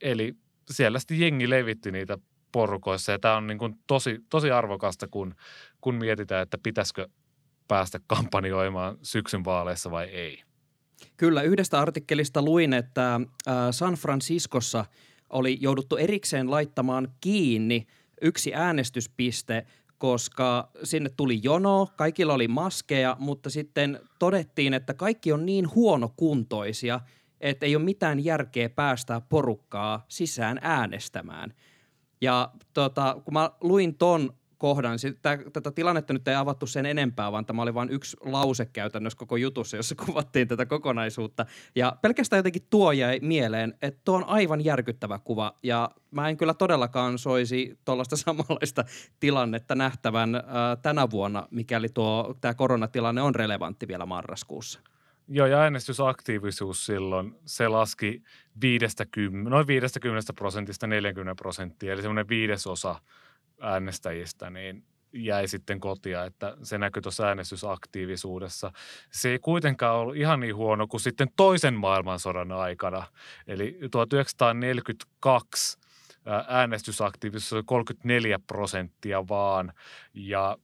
Eli 0.00 0.34
siellä 0.70 0.98
sitten 0.98 1.20
jengi 1.20 1.50
levitti 1.50 1.92
niitä 1.92 2.18
porukoissa 2.52 3.12
ja 3.12 3.18
tämä 3.18 3.36
on 3.36 3.46
niin 3.46 3.58
kuin 3.58 3.74
tosi, 3.86 4.18
tosi 4.30 4.50
arvokasta, 4.50 5.08
kun, 5.10 5.34
kun 5.80 5.94
mietitään, 5.94 6.42
että 6.42 6.58
pitäisikö 6.62 7.08
päästä 7.68 8.00
kampanjoimaan 8.06 8.98
syksyn 9.02 9.44
vaaleissa 9.44 9.90
vai 9.90 10.04
ei. 10.04 10.47
Kyllä, 11.16 11.42
yhdestä 11.42 11.80
artikkelista 11.80 12.42
luin, 12.42 12.72
että 12.72 13.20
San 13.70 13.94
Franciscossa 13.94 14.84
oli 15.30 15.58
jouduttu 15.60 15.96
erikseen 15.96 16.50
laittamaan 16.50 17.08
kiinni 17.20 17.86
yksi 18.22 18.54
äänestyspiste, 18.54 19.66
koska 19.98 20.70
sinne 20.84 21.10
tuli 21.16 21.40
jono, 21.42 21.88
kaikilla 21.96 22.34
oli 22.34 22.48
maskeja, 22.48 23.16
mutta 23.18 23.50
sitten 23.50 24.00
todettiin, 24.18 24.74
että 24.74 24.94
kaikki 24.94 25.32
on 25.32 25.46
niin 25.46 25.74
huonokuntoisia, 25.74 27.00
että 27.40 27.66
ei 27.66 27.76
ole 27.76 27.84
mitään 27.84 28.24
järkeä 28.24 28.68
päästää 28.68 29.20
porukkaa 29.20 30.04
sisään 30.08 30.58
äänestämään. 30.62 31.54
Ja 32.20 32.50
tota, 32.74 33.16
kun 33.24 33.34
mä 33.34 33.50
luin 33.60 33.94
ton 33.94 34.34
kohdan. 34.58 34.98
Sitä, 34.98 35.38
tätä 35.52 35.70
tilannetta 35.70 36.12
nyt 36.12 36.28
ei 36.28 36.34
avattu 36.34 36.66
sen 36.66 36.86
enempää, 36.86 37.32
vaan 37.32 37.46
tämä 37.46 37.62
oli 37.62 37.74
vain 37.74 37.90
yksi 37.90 38.16
lause 38.20 38.66
käytännössä 38.66 39.18
koko 39.18 39.36
jutussa, 39.36 39.76
jossa 39.76 39.94
kuvattiin 40.06 40.48
tätä 40.48 40.66
kokonaisuutta. 40.66 41.46
Ja 41.74 41.96
pelkästään 42.02 42.38
jotenkin 42.38 42.66
tuo 42.70 42.92
jäi 42.92 43.18
mieleen, 43.22 43.74
että 43.82 44.00
tuo 44.04 44.16
on 44.16 44.24
aivan 44.24 44.64
järkyttävä 44.64 45.18
kuva. 45.18 45.58
Ja 45.62 45.90
mä 46.10 46.28
en 46.28 46.36
kyllä 46.36 46.54
todellakaan 46.54 47.18
soisi 47.18 47.78
tuollaista 47.84 48.16
samanlaista 48.26 48.84
tilannetta 49.20 49.74
nähtävän 49.74 50.34
äh, 50.34 50.42
tänä 50.82 51.10
vuonna, 51.10 51.48
mikäli 51.50 51.88
tuo 51.88 52.34
tämä 52.40 52.54
koronatilanne 52.54 53.22
on 53.22 53.34
relevantti 53.34 53.88
vielä 53.88 54.06
marraskuussa. 54.06 54.80
Joo, 55.30 55.46
ja 55.46 55.58
äänestysaktiivisuus 55.58 56.86
silloin, 56.86 57.34
se 57.44 57.68
laski 57.68 58.22
50, 58.60 59.50
noin 59.50 59.66
50 59.66 60.32
prosentista 60.32 60.86
40 60.86 61.34
prosenttia, 61.34 61.92
eli 61.92 62.02
semmoinen 62.02 62.28
viidesosa– 62.28 62.96
äänestäjistä, 63.60 64.50
niin 64.50 64.84
jäi 65.12 65.48
sitten 65.48 65.80
kotia, 65.80 66.24
että 66.24 66.56
se 66.62 66.78
näkyy 66.78 67.02
tuossa 67.02 67.26
äänestysaktiivisuudessa. 67.26 68.72
Se 69.10 69.30
ei 69.30 69.38
kuitenkaan 69.38 69.96
ollut 69.96 70.16
ihan 70.16 70.40
niin 70.40 70.56
huono 70.56 70.86
kuin 70.86 71.00
sitten 71.00 71.28
toisen 71.36 71.74
maailmansodan 71.74 72.52
aikana. 72.52 73.06
Eli 73.46 73.78
1942 73.90 75.78
äänestysaktiivisuus 76.48 77.52
oli 77.52 77.62
34 77.66 78.38
prosenttia 78.46 79.28
vaan 79.28 79.72
ja 80.14 80.56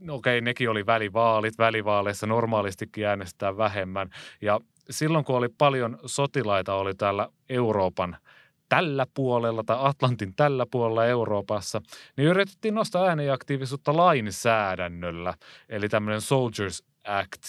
no 0.00 0.14
okei, 0.14 0.40
nekin 0.40 0.70
oli 0.70 0.86
välivaalit. 0.86 1.58
Välivaaleissa 1.58 2.26
normaalistikin 2.26 3.06
äänestää 3.06 3.56
vähemmän. 3.56 4.10
Ja 4.40 4.60
silloin, 4.90 5.24
kun 5.24 5.36
oli 5.36 5.48
paljon 5.48 5.98
sotilaita, 6.06 6.74
oli 6.74 6.94
täällä 6.94 7.28
Euroopan– 7.48 8.16
tällä 8.68 9.06
puolella 9.14 9.64
tai 9.64 9.76
Atlantin 9.80 10.34
tällä 10.34 10.66
puolella 10.70 11.06
Euroopassa, 11.06 11.80
niin 12.16 12.28
yritettiin 12.28 12.74
nostaa 12.74 13.06
ääniaktiivisuutta 13.06 13.96
lainsäädännöllä, 13.96 15.34
eli 15.68 15.88
tämmöinen 15.88 16.20
Soldiers 16.20 16.84
Act. 17.04 17.42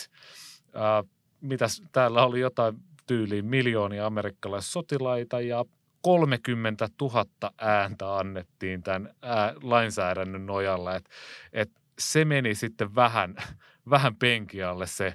Äh, 0.75 1.10
mitäs 1.41 1.82
täällä 1.91 2.25
oli 2.25 2.39
jotain 2.39 2.75
tyyliin 3.08 3.45
miljoonia 3.45 4.05
amerikkalaissotilaita 4.05 5.41
ja 5.41 5.65
30 6.01 6.89
000 7.01 7.25
ääntä 7.58 8.17
annettiin 8.17 8.84
tämän 8.84 9.13
ää, 9.21 9.53
lainsäädännön 9.63 10.45
nojalla. 10.45 10.95
Et, 10.95 11.10
et 11.53 11.71
se 11.99 12.25
meni 12.25 12.55
sitten 12.55 12.95
vähän, 12.95 13.36
vähän 13.89 14.15
penkialle 14.15 14.88
se 14.88 15.13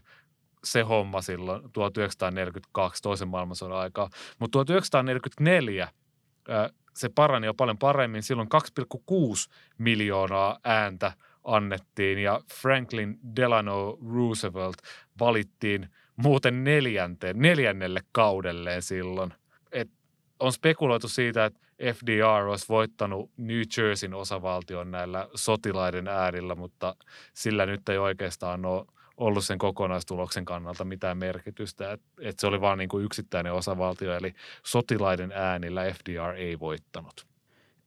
se 0.65 0.83
homma 0.83 1.23
silloin 1.23 1.63
1942 1.73 3.03
toisen 3.03 3.29
maailmansodan 3.29 3.79
aikaa. 3.79 4.11
Mutta 4.39 4.53
1944 4.53 5.89
se 6.95 7.09
parani 7.09 7.47
jo 7.47 7.55
paljon 7.55 7.79
paremmin. 7.79 8.23
Silloin 8.23 8.49
2,6 8.55 9.55
miljoonaa 9.79 10.59
ääntä 10.65 11.13
annettiin 11.45 12.19
ja 12.19 12.41
Franklin 12.61 13.19
Delano 13.37 13.99
Roosevelt 14.15 14.77
valittiin 15.21 15.89
muuten 16.17 16.65
neljänteen, 16.65 17.39
neljännelle 17.39 18.01
kaudelleen 18.13 18.83
silloin. 18.83 19.35
Et 19.73 19.91
on 20.41 20.53
spekuloitu 20.53 21.09
siitä, 21.09 21.45
että 21.45 21.61
FDR 21.93 22.47
olisi 22.49 22.67
voittanut 22.69 23.31
New 23.37 23.63
Jerseyn 23.77 24.15
osavaltion 24.15 24.91
näillä 24.91 25.29
sotilaiden 25.35 26.09
äärillä, 26.09 26.55
mutta 26.55 26.97
sillä 27.35 27.67
nyt 27.67 27.89
ei 27.89 27.99
oikeastaan 27.99 28.65
ole 28.65 28.87
ollut 29.17 29.45
sen 29.45 29.59
kokonaistuloksen 29.59 30.45
kannalta 30.45 30.85
mitään 30.85 31.19
merkitystä. 31.19 31.93
Että 31.93 32.07
et 32.21 32.39
se 32.39 32.47
oli 32.47 32.61
vain 32.61 32.79
niin 32.79 32.89
kuin 32.89 33.05
yksittäinen 33.05 33.53
osavaltio, 33.53 34.17
eli 34.17 34.35
sotilaiden 34.63 35.33
äänillä 35.33 35.93
FDR 35.93 36.35
ei 36.37 36.61
voittanut. 36.61 37.27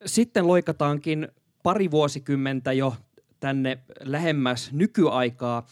Sitten 0.05 0.47
loikataankin 0.47 1.27
pari 1.63 1.91
vuosikymmentä 1.91 2.73
jo 2.73 2.95
tänne 3.39 3.77
lähemmäs 3.99 4.71
nykyaikaa. 4.71 5.65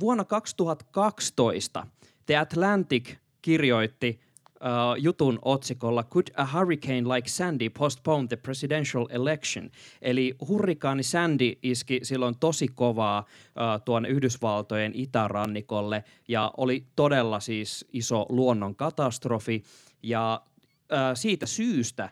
Vuonna 0.00 0.24
2012 0.24 1.86
The 2.26 2.36
Atlantic 2.36 3.14
kirjoitti 3.42 4.20
uh, 4.64 5.02
jutun 5.02 5.38
otsikolla 5.42 6.02
Could 6.02 6.26
a 6.36 6.44
hurricane 6.44 7.16
like 7.16 7.28
Sandy 7.28 7.68
postpone 7.70 8.28
the 8.28 8.36
presidential 8.36 9.06
election? 9.10 9.70
Eli 10.02 10.34
hurrikaani 10.48 11.02
Sandy 11.02 11.52
iski 11.62 12.00
silloin 12.02 12.38
tosi 12.40 12.68
kovaa 12.68 13.18
uh, 13.18 13.84
tuon 13.84 14.06
Yhdysvaltojen 14.06 14.92
itärannikolle 14.94 16.04
ja 16.28 16.52
oli 16.56 16.86
todella 16.96 17.40
siis 17.40 17.86
iso 17.92 18.26
luonnon 18.28 18.76
katastrofi. 18.76 19.62
Ja 20.02 20.42
uh, 20.44 20.98
siitä 21.14 21.46
syystä 21.46 22.10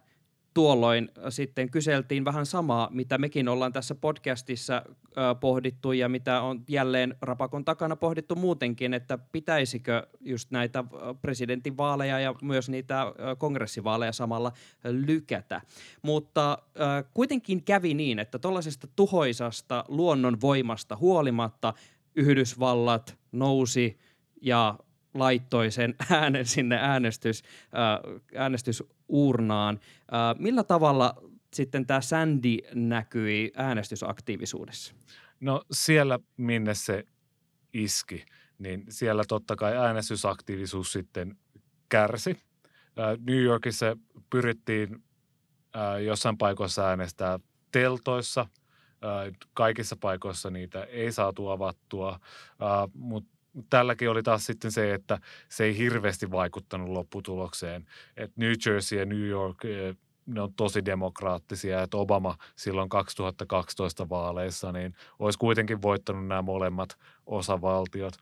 tuolloin 0.55 1.11
sitten 1.29 1.71
kyseltiin 1.71 2.25
vähän 2.25 2.47
samaa, 2.47 2.89
mitä 2.91 3.19
mekin 3.19 3.49
ollaan 3.49 3.73
tässä 3.73 3.95
podcastissa 3.95 4.83
pohdittu 5.41 5.93
ja 5.93 6.09
mitä 6.09 6.41
on 6.41 6.65
jälleen 6.69 7.17
rapakon 7.21 7.65
takana 7.65 7.97
pohdittu 7.97 8.35
muutenkin, 8.35 8.95
että 8.95 9.19
pitäisikö 9.19 10.07
just 10.21 10.51
näitä 10.51 10.85
presidentinvaaleja 11.23 12.21
ja 12.21 12.35
myös 12.43 12.69
niitä 12.69 13.07
kongressivaaleja 13.39 14.13
samalla 14.13 14.53
lykätä. 14.85 15.61
Mutta 16.03 16.59
kuitenkin 17.15 17.65
kävi 17.65 17.95
niin, 17.95 18.19
että 18.19 18.39
tuollaisesta 18.39 18.87
tuhoisasta 18.97 19.85
luonnon 19.89 20.41
voimasta 20.41 20.97
huolimatta 20.97 21.75
Yhdysvallat 22.17 23.19
nousi 23.33 23.99
ja 24.43 24.79
laittoi 25.15 25.71
sen 25.71 25.95
äänen 26.11 26.47
sinne 26.47 26.79
äänestys, 26.81 27.43
äänestysuurnaan. 29.13 29.81
Millä 30.39 30.65
tavalla 30.65 31.15
sitten 31.55 31.87
tämä 31.87 32.01
Sandy 32.01 32.57
näkyi 32.75 33.53
äänestysaktiivisuudessa? 33.57 34.95
No 35.41 35.63
siellä, 35.73 36.19
minne 36.37 36.75
se 36.75 37.05
iski, 37.73 38.25
niin 38.59 38.85
siellä 38.89 39.25
totta 39.29 39.57
kai 39.57 39.77
äänestysaktiivisuus 39.77 40.93
sitten 40.93 41.37
kärsi. 41.89 42.37
New 43.27 43.43
Yorkissa 43.43 43.97
pyrittiin 44.31 45.03
jossain 46.07 46.39
paikoissa 46.39 46.89
äänestää 46.89 47.39
teltoissa. 47.73 48.47
Kaikissa 49.55 49.97
paikoissa 50.01 50.51
niitä 50.51 50.85
ei 50.85 51.13
saatu 51.13 51.49
avattua, 51.49 52.21
mutta 52.95 53.32
tälläkin 53.71 54.11
oli 54.11 54.23
taas 54.23 54.47
sitten 54.47 54.73
se, 54.73 54.95
että 54.95 55.19
se 55.49 55.65
ei 55.65 55.79
hirveästi 55.79 56.31
vaikuttanut 56.31 56.89
lopputulokseen. 56.89 57.87
Et 58.17 58.37
New 58.37 58.53
Jersey 58.67 58.99
ja 58.99 59.07
New 59.07 59.27
York 59.27 59.59
ne 60.27 60.41
on 60.41 60.55
tosi 60.55 60.85
demokraattisia, 60.85 61.83
että 61.83 61.97
Obama 61.97 62.37
silloin 62.57 62.89
2012 62.89 64.09
vaaleissa 64.09 64.73
niin 64.73 64.95
olisi 65.19 65.39
kuitenkin 65.39 65.83
voittanut 65.83 66.27
nämä 66.27 66.43
molemmat 66.43 66.99
osavaltiot. 67.27 68.15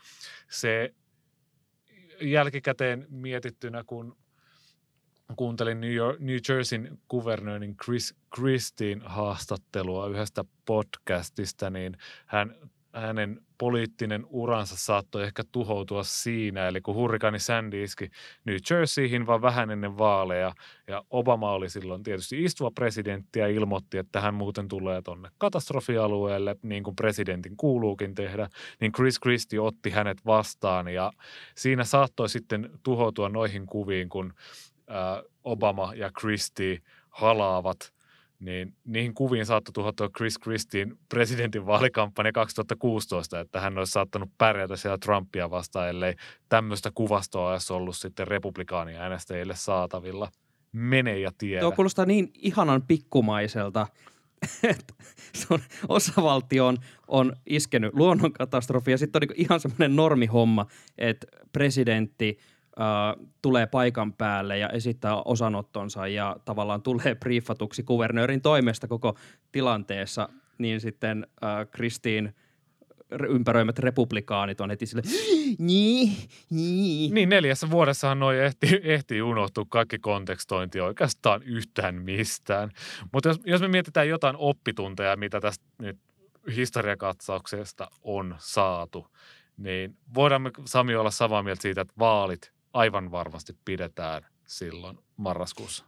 Se 0.50 0.94
jälkikäteen 2.20 3.06
mietittynä, 3.10 3.84
kun 3.86 4.16
kuuntelin 5.36 5.80
New, 5.80 5.92
York, 5.92 6.20
New 6.20 6.36
Jerseyn 6.48 6.98
kuvernöörin 7.08 7.76
Chris 7.76 8.14
Christine 8.34 9.02
haastattelua 9.04 10.06
yhdestä 10.06 10.44
podcastista, 10.64 11.70
niin 11.70 11.96
hän 12.26 12.54
hänen 12.92 13.40
poliittinen 13.60 14.26
uransa 14.28 14.76
saattoi 14.76 15.24
ehkä 15.24 15.42
tuhoutua 15.52 16.02
siinä. 16.02 16.68
Eli 16.68 16.80
kun 16.80 16.94
hurrikaani 16.94 17.38
Sandy 17.38 17.82
iski 17.82 18.10
New 18.44 18.56
Jerseyhin 18.70 19.26
vaan 19.26 19.42
vähän 19.42 19.70
ennen 19.70 19.98
vaaleja 19.98 20.54
ja 20.86 21.04
Obama 21.10 21.52
oli 21.52 21.70
silloin 21.70 22.02
tietysti 22.02 22.44
istuva 22.44 22.70
presidentti 22.70 23.38
ja 23.38 23.48
ilmoitti, 23.48 23.98
että 23.98 24.20
hän 24.20 24.34
muuten 24.34 24.68
tulee 24.68 25.02
tuonne 25.02 25.28
katastrofialueelle 25.38 26.56
niin 26.62 26.82
kuin 26.82 26.96
presidentin 26.96 27.56
kuuluukin 27.56 28.14
tehdä, 28.14 28.48
niin 28.80 28.92
Chris 28.92 29.20
Christie 29.20 29.60
otti 29.60 29.90
hänet 29.90 30.26
vastaan 30.26 30.88
ja 30.88 31.12
siinä 31.54 31.84
saattoi 31.84 32.28
sitten 32.28 32.70
tuhoutua 32.82 33.28
noihin 33.28 33.66
kuviin, 33.66 34.08
kun 34.08 34.34
Obama 35.44 35.92
ja 35.94 36.10
Christie 36.20 36.78
halaavat– 37.10 37.78
niin 38.40 38.74
niihin 38.84 39.14
kuviin 39.14 39.46
saattoi 39.46 39.72
tuhottua 39.72 40.08
Chris 40.08 40.38
Christin 40.42 40.98
presidentin 41.08 41.66
vaalikampanja 41.66 42.32
2016, 42.32 43.40
että 43.40 43.60
hän 43.60 43.78
olisi 43.78 43.92
saattanut 43.92 44.30
pärjätä 44.38 44.76
siellä 44.76 44.98
Trumpia 44.98 45.50
vastaan, 45.50 45.88
ellei 45.88 46.14
tämmöistä 46.48 46.90
kuvastoa 46.94 47.52
olisi 47.52 47.72
ollut 47.72 47.96
sitten 47.96 48.28
republikaanien 48.28 49.02
äänestäjille 49.02 49.54
saatavilla. 49.56 50.30
Mene 50.72 51.18
ja 51.18 51.30
tiedä. 51.38 51.60
Tuo 51.60 51.72
kuulostaa 51.72 52.06
niin 52.06 52.30
ihanan 52.34 52.82
pikkumaiselta, 52.82 53.86
on, 55.50 55.60
osavaltio 55.88 56.66
on, 56.66 56.76
on 57.08 57.32
iskenyt 57.46 57.94
luonnonkatastrofi 57.94 58.90
ja 58.90 58.98
sitten 58.98 59.22
on 59.22 59.28
niin 59.28 59.40
ihan 59.40 59.60
semmoinen 59.60 59.96
normihomma, 59.96 60.66
että 60.98 61.26
presidentti– 61.52 62.38
tulee 63.42 63.66
paikan 63.66 64.12
päälle 64.12 64.58
ja 64.58 64.68
esittää 64.68 65.22
osanottonsa 65.22 66.06
ja 66.06 66.36
tavallaan 66.44 66.82
tulee 66.82 67.14
briefatuksi 67.14 67.82
kuvernöörin 67.82 68.40
toimesta 68.40 68.88
koko 68.88 69.16
tilanteessa, 69.52 70.28
niin 70.58 70.80
sitten 70.80 71.26
Kristiin 71.70 72.34
ympäröimät 73.28 73.78
republikaanit 73.78 74.60
on 74.60 74.70
heti 74.70 74.86
sille, 74.86 75.02
niin, 75.58 76.16
niin. 76.50 77.14
Niin 77.14 77.28
neljässä 77.28 77.70
vuodessahan 77.70 78.18
noin 78.18 78.38
ehti, 78.38 78.80
ehti 78.82 79.22
unohtua 79.22 79.64
kaikki 79.68 79.98
kontekstointi 79.98 80.80
oikeastaan 80.80 81.42
yhtään 81.42 81.94
mistään. 81.94 82.70
Mutta 83.12 83.28
jos, 83.28 83.40
jos 83.44 83.60
me 83.60 83.68
mietitään 83.68 84.08
jotain 84.08 84.36
oppitunteja, 84.38 85.16
mitä 85.16 85.40
tästä 85.40 85.64
nyt 85.78 85.98
historiakatsauksesta 86.56 87.90
on 88.02 88.34
saatu, 88.38 89.06
niin 89.56 89.96
voidaan 90.14 90.42
me 90.42 90.50
Sami 90.64 90.96
olla 90.96 91.10
samaa 91.10 91.42
mieltä 91.42 91.62
siitä, 91.62 91.80
että 91.80 91.94
vaalit 91.98 92.52
aivan 92.72 93.10
varmasti 93.10 93.56
pidetään 93.64 94.26
silloin 94.46 94.98
marraskuussa. 95.16 95.84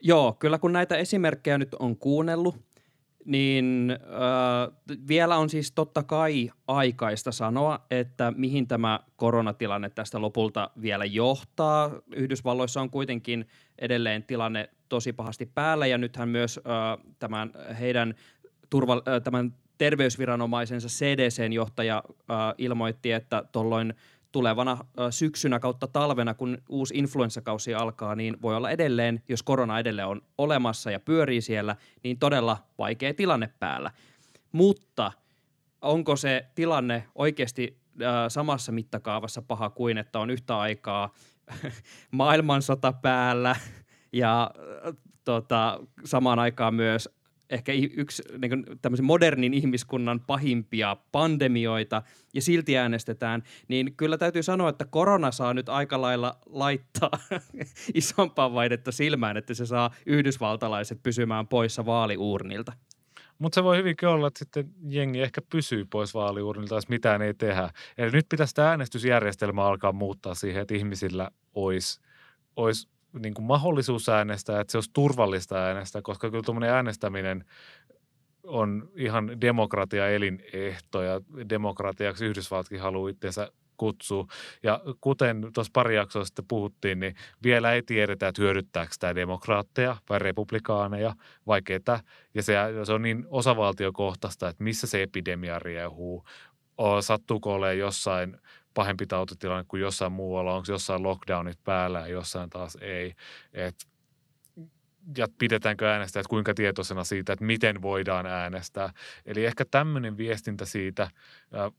Joo, 0.00 0.32
kyllä 0.32 0.58
kun 0.58 0.72
näitä 0.72 0.96
esimerkkejä 0.96 1.58
nyt 1.58 1.74
on 1.74 1.96
kuunnellut, 1.96 2.56
niin 3.24 3.90
äh, 3.90 4.98
vielä 5.08 5.36
on 5.36 5.50
siis 5.50 5.72
totta 5.72 6.02
kai 6.02 6.50
aikaista 6.66 7.32
sanoa, 7.32 7.86
että 7.90 8.32
mihin 8.36 8.68
tämä 8.68 9.00
koronatilanne 9.16 9.90
tästä 9.90 10.20
lopulta 10.20 10.70
vielä 10.80 11.04
johtaa. 11.04 11.90
Yhdysvalloissa 12.16 12.80
on 12.80 12.90
kuitenkin 12.90 13.48
edelleen 13.78 14.24
tilanne 14.24 14.70
tosi 14.88 15.12
pahasti 15.12 15.46
päällä 15.46 15.86
ja 15.86 15.98
nythän 15.98 16.28
myös 16.28 16.58
äh, 16.58 17.14
tämän 17.18 17.52
heidän 17.80 18.14
turva, 18.70 18.94
äh, 18.94 19.22
tämän 19.24 19.54
terveysviranomaisensa 19.78 20.88
CDCn 20.88 21.52
johtaja 21.52 22.02
äh, 22.06 22.36
ilmoitti, 22.58 23.12
että 23.12 23.44
tuolloin 23.52 23.94
tulevana 24.34 24.78
syksynä 25.10 25.58
kautta 25.58 25.86
talvena, 25.86 26.34
kun 26.34 26.58
uusi 26.68 26.94
influenssakausi 26.98 27.74
alkaa, 27.74 28.14
niin 28.14 28.42
voi 28.42 28.56
olla 28.56 28.70
edelleen, 28.70 29.22
jos 29.28 29.42
korona 29.42 29.78
edelleen 29.78 30.08
on 30.08 30.22
olemassa 30.38 30.90
ja 30.90 31.00
pyörii 31.00 31.40
siellä, 31.40 31.76
niin 32.02 32.18
todella 32.18 32.56
vaikea 32.78 33.14
tilanne 33.14 33.50
päällä. 33.58 33.90
Mutta 34.52 35.12
onko 35.82 36.16
se 36.16 36.46
tilanne 36.54 37.06
oikeasti 37.14 37.78
samassa 38.28 38.72
mittakaavassa 38.72 39.42
paha 39.42 39.70
kuin, 39.70 39.98
että 39.98 40.18
on 40.18 40.30
yhtä 40.30 40.58
aikaa 40.58 41.12
maailmansota 42.10 42.92
päällä 42.92 43.56
ja 44.12 44.50
tota, 45.24 45.80
samaan 46.04 46.38
aikaan 46.38 46.74
myös 46.74 47.08
ehkä 47.50 47.72
yksi 47.72 48.22
niin 48.38 48.50
kuin 48.50 48.64
tämmöisen 48.82 49.06
modernin 49.06 49.54
ihmiskunnan 49.54 50.20
pahimpia 50.20 50.96
pandemioita 51.12 52.02
ja 52.34 52.42
silti 52.42 52.78
äänestetään, 52.78 53.42
niin 53.68 53.94
kyllä 53.96 54.18
täytyy 54.18 54.42
sanoa, 54.42 54.68
että 54.68 54.84
korona 54.84 55.30
saa 55.30 55.54
nyt 55.54 55.68
aika 55.68 56.00
lailla 56.00 56.38
laittaa 56.46 57.10
isompaa 57.94 58.54
vaihdetta 58.54 58.92
silmään, 58.92 59.36
että 59.36 59.54
se 59.54 59.66
saa 59.66 59.90
yhdysvaltalaiset 60.06 61.02
pysymään 61.02 61.46
poissa 61.46 61.86
vaaliuurnilta. 61.86 62.72
Mutta 63.38 63.54
se 63.54 63.64
voi 63.64 63.76
hyvinkin 63.76 64.08
olla, 64.08 64.26
että 64.26 64.38
sitten 64.38 64.70
jengi 64.88 65.20
ehkä 65.20 65.42
pysyy 65.42 65.84
pois 65.84 66.14
vaaliuurnilta, 66.14 66.74
jos 66.74 66.88
mitään 66.88 67.22
ei 67.22 67.34
tehdä. 67.34 67.70
Eli 67.98 68.10
nyt 68.10 68.26
pitäisi 68.28 68.54
tämä 68.54 68.68
äänestysjärjestelmä 68.68 69.64
alkaa 69.64 69.92
muuttaa 69.92 70.34
siihen, 70.34 70.62
että 70.62 70.74
ihmisillä 70.74 71.30
olisi, 71.54 72.00
olisi 72.56 72.88
niin 73.22 73.34
kuin 73.34 73.46
mahdollisuus 73.46 74.08
äänestää, 74.08 74.60
että 74.60 74.72
se 74.72 74.76
olisi 74.76 74.90
turvallista 74.92 75.56
äänestää, 75.56 76.02
koska 76.02 76.30
kyllä 76.30 76.42
tuommoinen 76.42 76.70
äänestäminen 76.70 77.44
on 78.42 78.88
ihan 78.94 79.40
demokratia 79.40 80.08
elinehto 80.08 81.02
ja 81.02 81.20
demokratiaksi 81.48 82.24
Yhdysvallatkin 82.24 82.80
haluaa 82.80 83.10
itseensä 83.10 83.48
kutsua. 83.76 84.26
Ja 84.62 84.80
kuten 85.00 85.50
tuossa 85.54 85.70
pari 85.72 85.96
jaksoa 85.96 86.24
sitten 86.24 86.44
puhuttiin, 86.48 87.00
niin 87.00 87.14
vielä 87.42 87.72
ei 87.72 87.82
tiedetä, 87.82 88.28
että 88.28 88.42
hyödyttääkö 88.42 88.92
tämä 89.00 89.14
demokraatteja 89.14 89.96
vai 90.08 90.18
republikaaneja 90.18 91.14
vai 91.46 91.62
ketä. 91.62 92.00
Ja 92.34 92.42
se, 92.42 92.54
se 92.84 92.92
on 92.92 93.02
niin 93.02 93.26
osavaltiokohtaista, 93.30 94.48
että 94.48 94.64
missä 94.64 94.86
se 94.86 95.02
epidemia 95.02 95.58
riehuu. 95.58 96.24
Sattuuko 97.00 97.54
olemaan 97.54 97.78
jossain 97.78 98.36
pahempi 98.74 99.06
tautitilanne 99.06 99.64
kuin 99.68 99.80
jossain 99.80 100.12
muualla, 100.12 100.54
onko 100.54 100.66
jossain 100.68 101.02
lockdownit 101.02 101.58
päällä 101.64 102.00
ja 102.00 102.08
jossain 102.08 102.50
taas 102.50 102.78
ei. 102.80 103.14
Et, 103.52 103.74
ja 105.16 105.26
pidetäänkö 105.38 105.90
äänestäjät 105.90 106.26
kuinka 106.26 106.54
tietoisena 106.54 107.04
siitä, 107.04 107.32
että 107.32 107.44
miten 107.44 107.82
voidaan 107.82 108.26
äänestää. 108.26 108.92
Eli 109.26 109.44
ehkä 109.44 109.64
tämmöinen 109.70 110.16
viestintä 110.16 110.64
siitä 110.64 111.10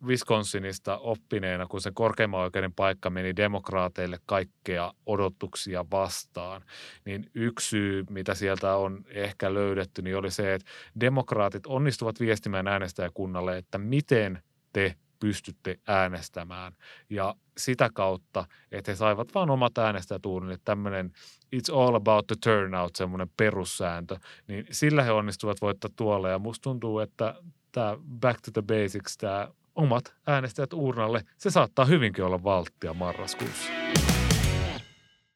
Wisconsinista 0.05 0.97
oppineena, 0.97 1.65
kun 1.65 1.81
se 1.81 1.91
korkeimman 1.93 2.39
oikeuden 2.39 2.73
paikka 2.73 3.09
meni 3.09 3.35
demokraateille 3.35 4.19
kaikkea 4.25 4.93
odotuksia 5.05 5.85
vastaan, 5.91 6.61
niin 7.05 7.25
yksi 7.33 7.69
syy, 7.69 8.03
mitä 8.09 8.33
sieltä 8.33 8.75
on 8.75 9.05
ehkä 9.07 9.53
löydetty, 9.53 10.01
niin 10.01 10.17
oli 10.17 10.31
se, 10.31 10.53
että 10.53 10.71
demokraatit 10.99 11.65
onnistuvat 11.65 12.19
viestimään 12.19 12.67
äänestäjäkunnalle, 12.67 13.57
että 13.57 13.77
miten 13.77 14.43
te 14.73 14.95
pystytte 15.19 15.79
äänestämään. 15.87 16.73
Ja 17.09 17.35
sitä 17.57 17.89
kautta, 17.93 18.45
että 18.71 18.91
he 18.91 18.95
saivat 18.95 19.35
vain 19.35 19.49
omat 19.49 19.77
äänestäjätuunille 19.77 20.57
tämmöinen 20.65 21.11
it's 21.55 21.77
all 21.77 21.95
about 21.95 22.27
the 22.27 22.35
turnout, 22.43 22.95
semmoinen 22.95 23.29
perussääntö, 23.37 24.17
niin 24.47 24.65
sillä 24.71 25.03
he 25.03 25.11
onnistuvat 25.11 25.61
voittaa 25.61 25.91
tuolla. 25.95 26.29
Ja 26.29 26.39
musta 26.39 26.63
tuntuu, 26.63 26.99
että 26.99 27.35
tämä 27.71 27.97
back 28.19 28.41
to 28.41 28.51
the 28.51 28.61
basics, 28.61 29.17
tämä 29.17 29.47
omat 29.75 30.15
äänestäjät 30.27 30.73
urnalle, 30.73 31.23
se 31.37 31.49
saattaa 31.49 31.85
hyvinkin 31.85 32.23
olla 32.23 32.43
valttia 32.43 32.93
marraskuussa. 32.93 33.71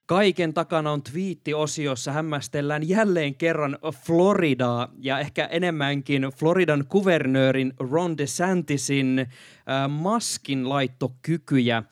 Kaiken 0.10 0.54
takana 0.54 0.92
on 0.92 1.04
twiittiosiossa 1.04 2.12
hämmästellään 2.12 2.90
jälleen 2.90 3.36
kerran 3.36 3.78
Floridaa 4.06 4.88
ja 5.00 5.20
ehkä 5.20 5.46
enemmänkin 5.46 6.22
Floridan 6.22 6.86
kuvernöörin 6.88 7.74
Ron 7.80 8.18
DeSantisin 8.18 9.20
äh, 9.20 9.28
maskinlaittokykyjä. 9.90 11.78
Äh, 11.78 11.86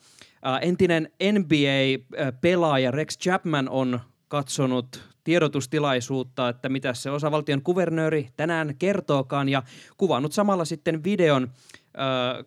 entinen 0.60 1.10
NBA-pelaaja 1.32 2.90
Rex 2.90 3.18
Chapman 3.18 3.68
on 3.68 4.00
katsonut 4.28 5.02
tiedotustilaisuutta, 5.24 6.48
että 6.48 6.68
mitä 6.68 6.94
se 6.94 7.10
osavaltion 7.10 7.62
kuvernööri 7.62 8.28
tänään 8.36 8.74
kertookaan 8.78 9.48
ja 9.48 9.62
kuvannut 9.96 10.32
samalla 10.32 10.64
sitten 10.64 11.04
videon, 11.04 11.42
äh, 11.42 11.50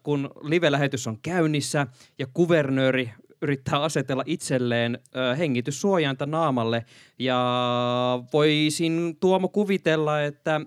kun 0.03 0.29
live-lähetys 0.41 1.07
on 1.07 1.17
käynnissä 1.21 1.87
ja 2.19 2.27
kuvernööri 2.33 3.11
yrittää 3.41 3.81
asetella 3.81 4.23
itselleen 4.25 4.99
ö, 5.15 5.35
hengityssuojainta 5.35 6.25
naamalle. 6.25 6.85
Ja 7.19 8.23
voisin 8.33 9.17
Tuomo 9.19 9.47
kuvitella, 9.47 10.21
että 10.21 10.61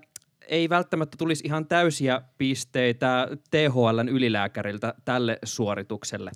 ei 0.49 0.69
välttämättä 0.69 1.17
tulisi 1.17 1.45
ihan 1.47 1.67
täysiä 1.67 2.23
pisteitä 2.39 3.29
THLn 3.51 4.09
ylilääkäriltä 4.09 4.95
tälle 5.05 5.39
suoritukselle. 5.45 6.31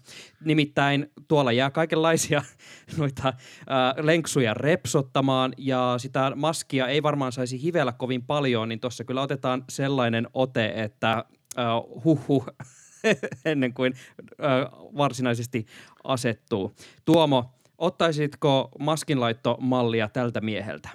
Nimittäin 0.44 1.10
tuolla 1.28 1.52
jää 1.52 1.70
kaikenlaisia 1.70 2.42
noita 2.98 3.28
äh, 3.28 3.34
lenksuja 4.04 4.54
repsottamaan 4.54 5.52
ja 5.58 5.94
sitä 5.98 6.32
maskia 6.36 6.86
ei 6.86 7.02
varmaan 7.02 7.32
saisi 7.32 7.62
hivellä 7.62 7.92
kovin 7.92 8.22
paljon, 8.22 8.68
niin 8.68 8.80
tuossa 8.80 9.04
kyllä 9.04 9.22
otetaan 9.22 9.64
sellainen 9.68 10.26
ote, 10.34 10.72
että 10.76 11.12
äh, 11.12 11.24
huhu 12.04 12.44
ennen 13.44 13.74
kuin 13.74 13.94
ö, 14.32 14.34
varsinaisesti 14.96 15.66
asettuu. 16.04 16.72
Tuomo, 17.04 17.50
ottaisitko 17.78 18.68
maskinlaittomallia 18.78 20.08
tältä 20.08 20.40
mieheltä? 20.40 20.88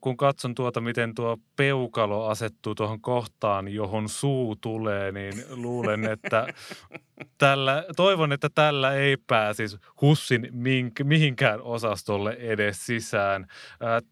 kun 0.00 0.16
katson 0.16 0.54
tuota, 0.54 0.80
miten 0.80 1.14
tuo 1.14 1.38
peukalo 1.56 2.26
asettuu 2.26 2.74
tuohon 2.74 3.00
kohtaan, 3.00 3.68
johon 3.68 4.08
suu 4.08 4.56
tulee, 4.56 5.12
niin 5.12 5.44
luulen, 5.50 6.04
että 6.04 6.46
tällä, 7.38 7.84
toivon, 7.96 8.32
että 8.32 8.48
tällä 8.54 8.94
ei 8.94 9.16
pääsisi 9.16 9.78
Hussin 10.00 10.48
mink, 10.50 11.00
mihinkään 11.02 11.60
osastolle 11.62 12.36
edes 12.38 12.86
sisään. 12.86 13.46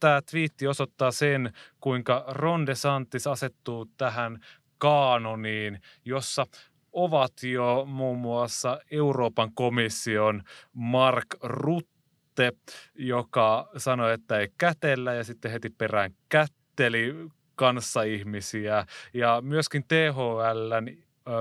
Tämä 0.01 0.23
twiitti 0.31 0.67
osoittaa 0.67 1.11
sen, 1.11 1.53
kuinka 1.81 2.25
Ron 2.29 2.67
DeSantis 2.67 3.27
asettuu 3.27 3.87
tähän 3.97 4.39
kaanoniin, 4.79 5.81
jossa 6.05 6.47
ovat 6.93 7.33
jo 7.43 7.85
muun 7.89 8.19
muassa 8.19 8.81
Euroopan 8.91 9.51
komission 9.55 10.43
Mark 10.73 11.27
Rutte, 11.43 12.53
joka 12.95 13.71
sanoi, 13.77 14.13
että 14.13 14.39
ei 14.39 14.49
kätellä 14.59 15.15
ja 15.15 15.25
sitten 15.25 15.51
heti 15.51 15.71
perään 15.71 16.11
kätteli 16.29 17.15
kanssaihmisiä. 17.55 18.87
Ja 19.15 19.41
myöskin 19.41 19.85
THLn 19.89 20.97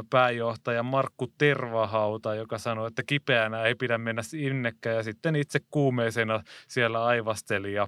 pääjohtaja 0.10 0.84
Markku 0.84 1.28
Tervahauta, 1.38 2.36
joka 2.36 2.58
sanoi, 2.58 2.88
että 2.88 3.04
kipeänä 3.04 3.64
ei 3.64 3.76
pidä 3.76 3.98
mennä 3.98 4.22
innekään 4.34 4.96
ja 4.96 5.04
sitten 5.04 5.36
itse 5.36 5.60
kuumeisena 5.72 6.44
siellä 6.68 7.06
aivasteli 7.06 7.74
ja 7.74 7.88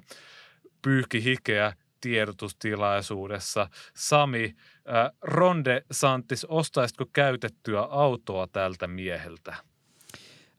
pyyhki 0.81 1.23
hikeä 1.23 1.73
tiedotustilaisuudessa. 2.01 3.69
Sami, 3.95 4.55
Ronde 5.21 5.85
Santis, 5.91 6.45
ostaisitko 6.45 7.05
käytettyä 7.13 7.81
autoa 7.81 8.47
tältä 8.47 8.87
mieheltä? 8.87 9.55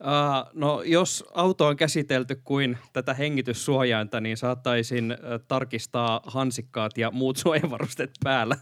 Uh, 0.00 0.50
no 0.54 0.82
jos 0.82 1.24
auto 1.34 1.66
on 1.66 1.76
käsitelty 1.76 2.40
kuin 2.44 2.78
tätä 2.92 3.14
hengityssuojainta, 3.14 4.20
niin 4.20 4.36
saattaisin 4.36 5.12
uh, 5.12 5.44
tarkistaa 5.48 6.20
hansikkaat 6.24 6.98
ja 6.98 7.10
muut 7.10 7.36
suojavarusteet 7.42 8.10
päällä 8.24 8.56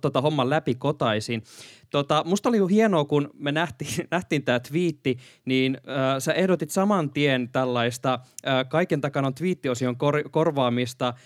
tota, 0.00 0.20
homman 0.20 0.50
läpi 0.50 0.74
kotaisin. 0.74 1.42
Tota, 1.90 2.24
musta 2.24 2.48
oli 2.48 2.58
hienoa, 2.70 3.04
kun 3.04 3.30
me 3.38 3.52
nähtiin, 3.62 4.08
nähtiin 4.10 4.44
tämä 4.44 4.60
twiitti, 4.60 5.16
niin 5.44 5.78
äh, 5.88 6.18
sä 6.18 6.32
ehdotit 6.32 6.70
saman 6.70 7.10
tien 7.10 7.48
tällaista 7.48 8.14
äh, 8.46 8.68
kaiken 8.68 9.00
takana 9.00 9.26
on 9.26 9.34
twiittiosion 9.34 9.96
kor- 9.96 10.28
korvaamista 10.30 11.08
äh, 11.08 11.16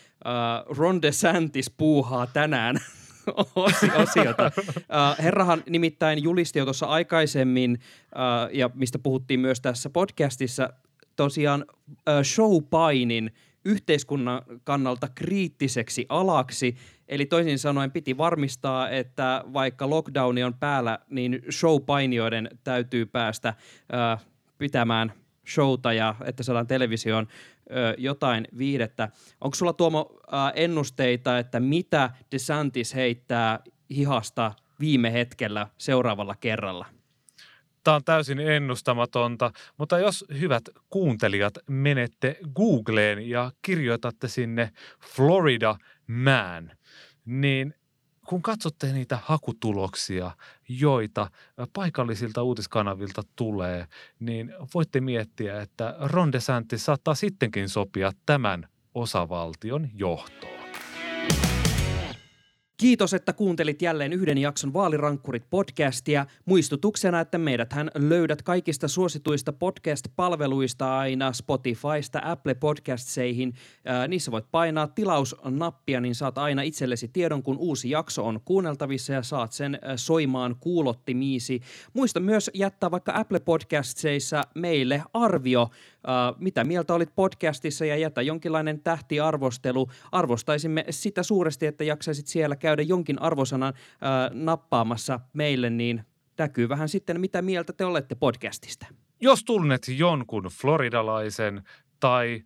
Ron 0.66 1.02
DeSantis 1.02 1.70
puuhaa 1.70 2.26
tänään 2.26 2.76
osiota. 4.02 4.44
Äh, 4.46 5.18
herrahan 5.18 5.62
nimittäin 5.68 6.22
julisti 6.22 6.58
jo 6.58 6.64
tuossa 6.64 6.86
aikaisemmin, 6.86 7.78
äh, 8.04 8.48
ja 8.52 8.70
mistä 8.74 8.98
puhuttiin 8.98 9.40
myös 9.40 9.60
tässä 9.60 9.90
podcastissa, 9.90 10.72
tosiaan 11.16 11.64
äh, 12.08 12.24
showpainin 12.24 13.30
yhteiskunnan 13.64 14.42
kannalta 14.64 15.08
kriittiseksi 15.14 16.06
alaksi. 16.08 16.76
Eli 17.08 17.26
toisin 17.26 17.58
sanoen 17.58 17.90
piti 17.90 18.18
varmistaa, 18.18 18.90
että 18.90 19.44
vaikka 19.52 19.90
lockdowni 19.90 20.44
on 20.44 20.54
päällä, 20.54 20.98
niin 21.10 21.42
showpainijoiden 21.50 22.50
täytyy 22.64 23.06
päästä 23.06 23.54
pitämään 24.58 25.12
showta 25.48 25.92
ja 25.92 26.14
että 26.24 26.42
saadaan 26.42 26.66
televisioon 26.66 27.26
ö, 27.70 27.94
jotain 27.98 28.48
viidettä. 28.58 29.08
Onko 29.40 29.54
sulla 29.54 29.72
Tuomo 29.72 30.20
äh, 30.34 30.52
ennusteita, 30.54 31.38
että 31.38 31.60
mitä 31.60 32.10
DeSantis 32.32 32.94
heittää 32.94 33.60
hihasta 33.90 34.52
viime 34.80 35.12
hetkellä 35.12 35.66
seuraavalla 35.78 36.34
kerralla? 36.34 36.86
Tämä 37.84 37.94
on 37.94 38.04
täysin 38.04 38.40
ennustamatonta, 38.40 39.50
mutta 39.78 39.98
jos 39.98 40.24
hyvät 40.40 40.62
kuuntelijat 40.90 41.54
menette 41.68 42.36
Googleen 42.54 43.30
ja 43.30 43.52
kirjoitatte 43.62 44.28
sinne 44.28 44.70
Florida 45.14 45.76
Man, 46.06 46.72
niin 47.24 47.74
kun 48.30 48.42
katsotte 48.42 48.92
niitä 48.92 49.18
hakutuloksia, 49.22 50.30
joita 50.68 51.30
paikallisilta 51.72 52.42
uutiskanavilta 52.42 53.22
tulee, 53.36 53.86
niin 54.20 54.54
voitte 54.74 55.00
miettiä, 55.00 55.62
että 55.62 55.94
Ron 56.00 56.32
DeSantis 56.32 56.84
saattaa 56.84 57.14
sittenkin 57.14 57.68
sopia 57.68 58.12
tämän 58.26 58.68
osavaltion 58.94 59.88
johtoon. 59.94 60.49
Kiitos, 62.80 63.14
että 63.14 63.32
kuuntelit 63.32 63.82
jälleen 63.82 64.12
yhden 64.12 64.38
jakson 64.38 64.72
Vaalirankkurit 64.72 65.50
podcastia. 65.50 66.26
Muistutuksena, 66.44 67.20
että 67.20 67.38
meidät 67.38 67.72
hän 67.72 67.90
löydät 67.94 68.42
kaikista 68.42 68.88
suosituista 68.88 69.52
podcast-palveluista 69.52 70.98
aina 70.98 71.32
Spotifysta 71.32 72.20
Apple 72.24 72.54
Podcastseihin. 72.54 73.54
Niissä 74.08 74.30
voit 74.30 74.44
painaa 74.50 74.86
tilausnappia, 74.86 76.00
niin 76.00 76.14
saat 76.14 76.38
aina 76.38 76.62
itsellesi 76.62 77.08
tiedon, 77.08 77.42
kun 77.42 77.58
uusi 77.58 77.90
jakso 77.90 78.26
on 78.26 78.40
kuunneltavissa 78.44 79.12
ja 79.12 79.22
saat 79.22 79.52
sen 79.52 79.78
soimaan 79.96 80.56
kuulottimiisi. 80.60 81.60
Muista 81.92 82.20
myös 82.20 82.50
jättää 82.54 82.90
vaikka 82.90 83.12
Apple 83.14 83.40
Podcastseissa 83.40 84.42
meille 84.54 85.02
arvio 85.14 85.70
mitä 86.38 86.64
mieltä 86.64 86.94
olit 86.94 87.14
podcastissa 87.14 87.84
ja 87.84 87.96
jätä 87.96 88.22
jonkinlainen 88.22 88.80
tähtiarvostelu. 88.80 89.88
Arvostaisimme 90.12 90.84
sitä 90.90 91.22
suuresti, 91.22 91.66
että 91.66 91.84
jaksaisit 91.84 92.26
siellä 92.26 92.56
käydä 92.56 92.69
jonkin 92.78 93.22
arvosanan 93.22 93.74
uh, 93.74 94.36
nappaamassa 94.36 95.20
meille, 95.32 95.70
niin 95.70 96.04
näkyy 96.38 96.68
vähän 96.68 96.88
sitten, 96.88 97.20
mitä 97.20 97.42
mieltä 97.42 97.72
te 97.72 97.84
olette 97.84 98.14
podcastista. 98.14 98.86
Jos 99.20 99.44
tunnet 99.44 99.82
jonkun 99.88 100.44
floridalaisen 100.44 101.62
tai 102.00 102.42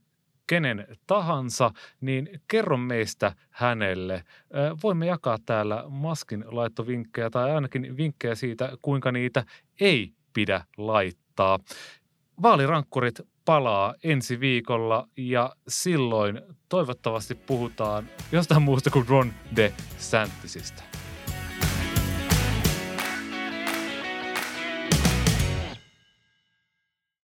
kenen 0.47 0.87
tahansa, 1.07 1.71
niin 2.01 2.41
kerro 2.49 2.77
meistä 2.77 3.35
hänelle. 3.51 4.25
Voimme 4.83 5.07
jakaa 5.07 5.39
täällä 5.47 5.85
maskin 5.89 6.45
laittovinkkejä 6.47 7.31
tai 7.31 7.53
ainakin 7.53 7.97
vinkkejä 7.97 8.35
siitä, 8.35 8.73
kuinka 8.83 9.13
niitä 9.13 9.45
ei 9.81 10.13
pidä 10.33 10.65
laittaa. 10.77 11.59
Vaalirankkurit 12.43 13.21
palaa 13.45 13.95
ensi 14.05 14.41
viikolla 14.41 15.09
ja 15.17 15.57
silloin 15.69 16.41
toivottavasti 16.69 17.35
puhutaan 17.35 18.09
jostain 18.33 18.63
muusta 18.63 18.91
kuin 18.91 19.09
Ron 19.09 19.33
DeSantisista. 19.57 20.94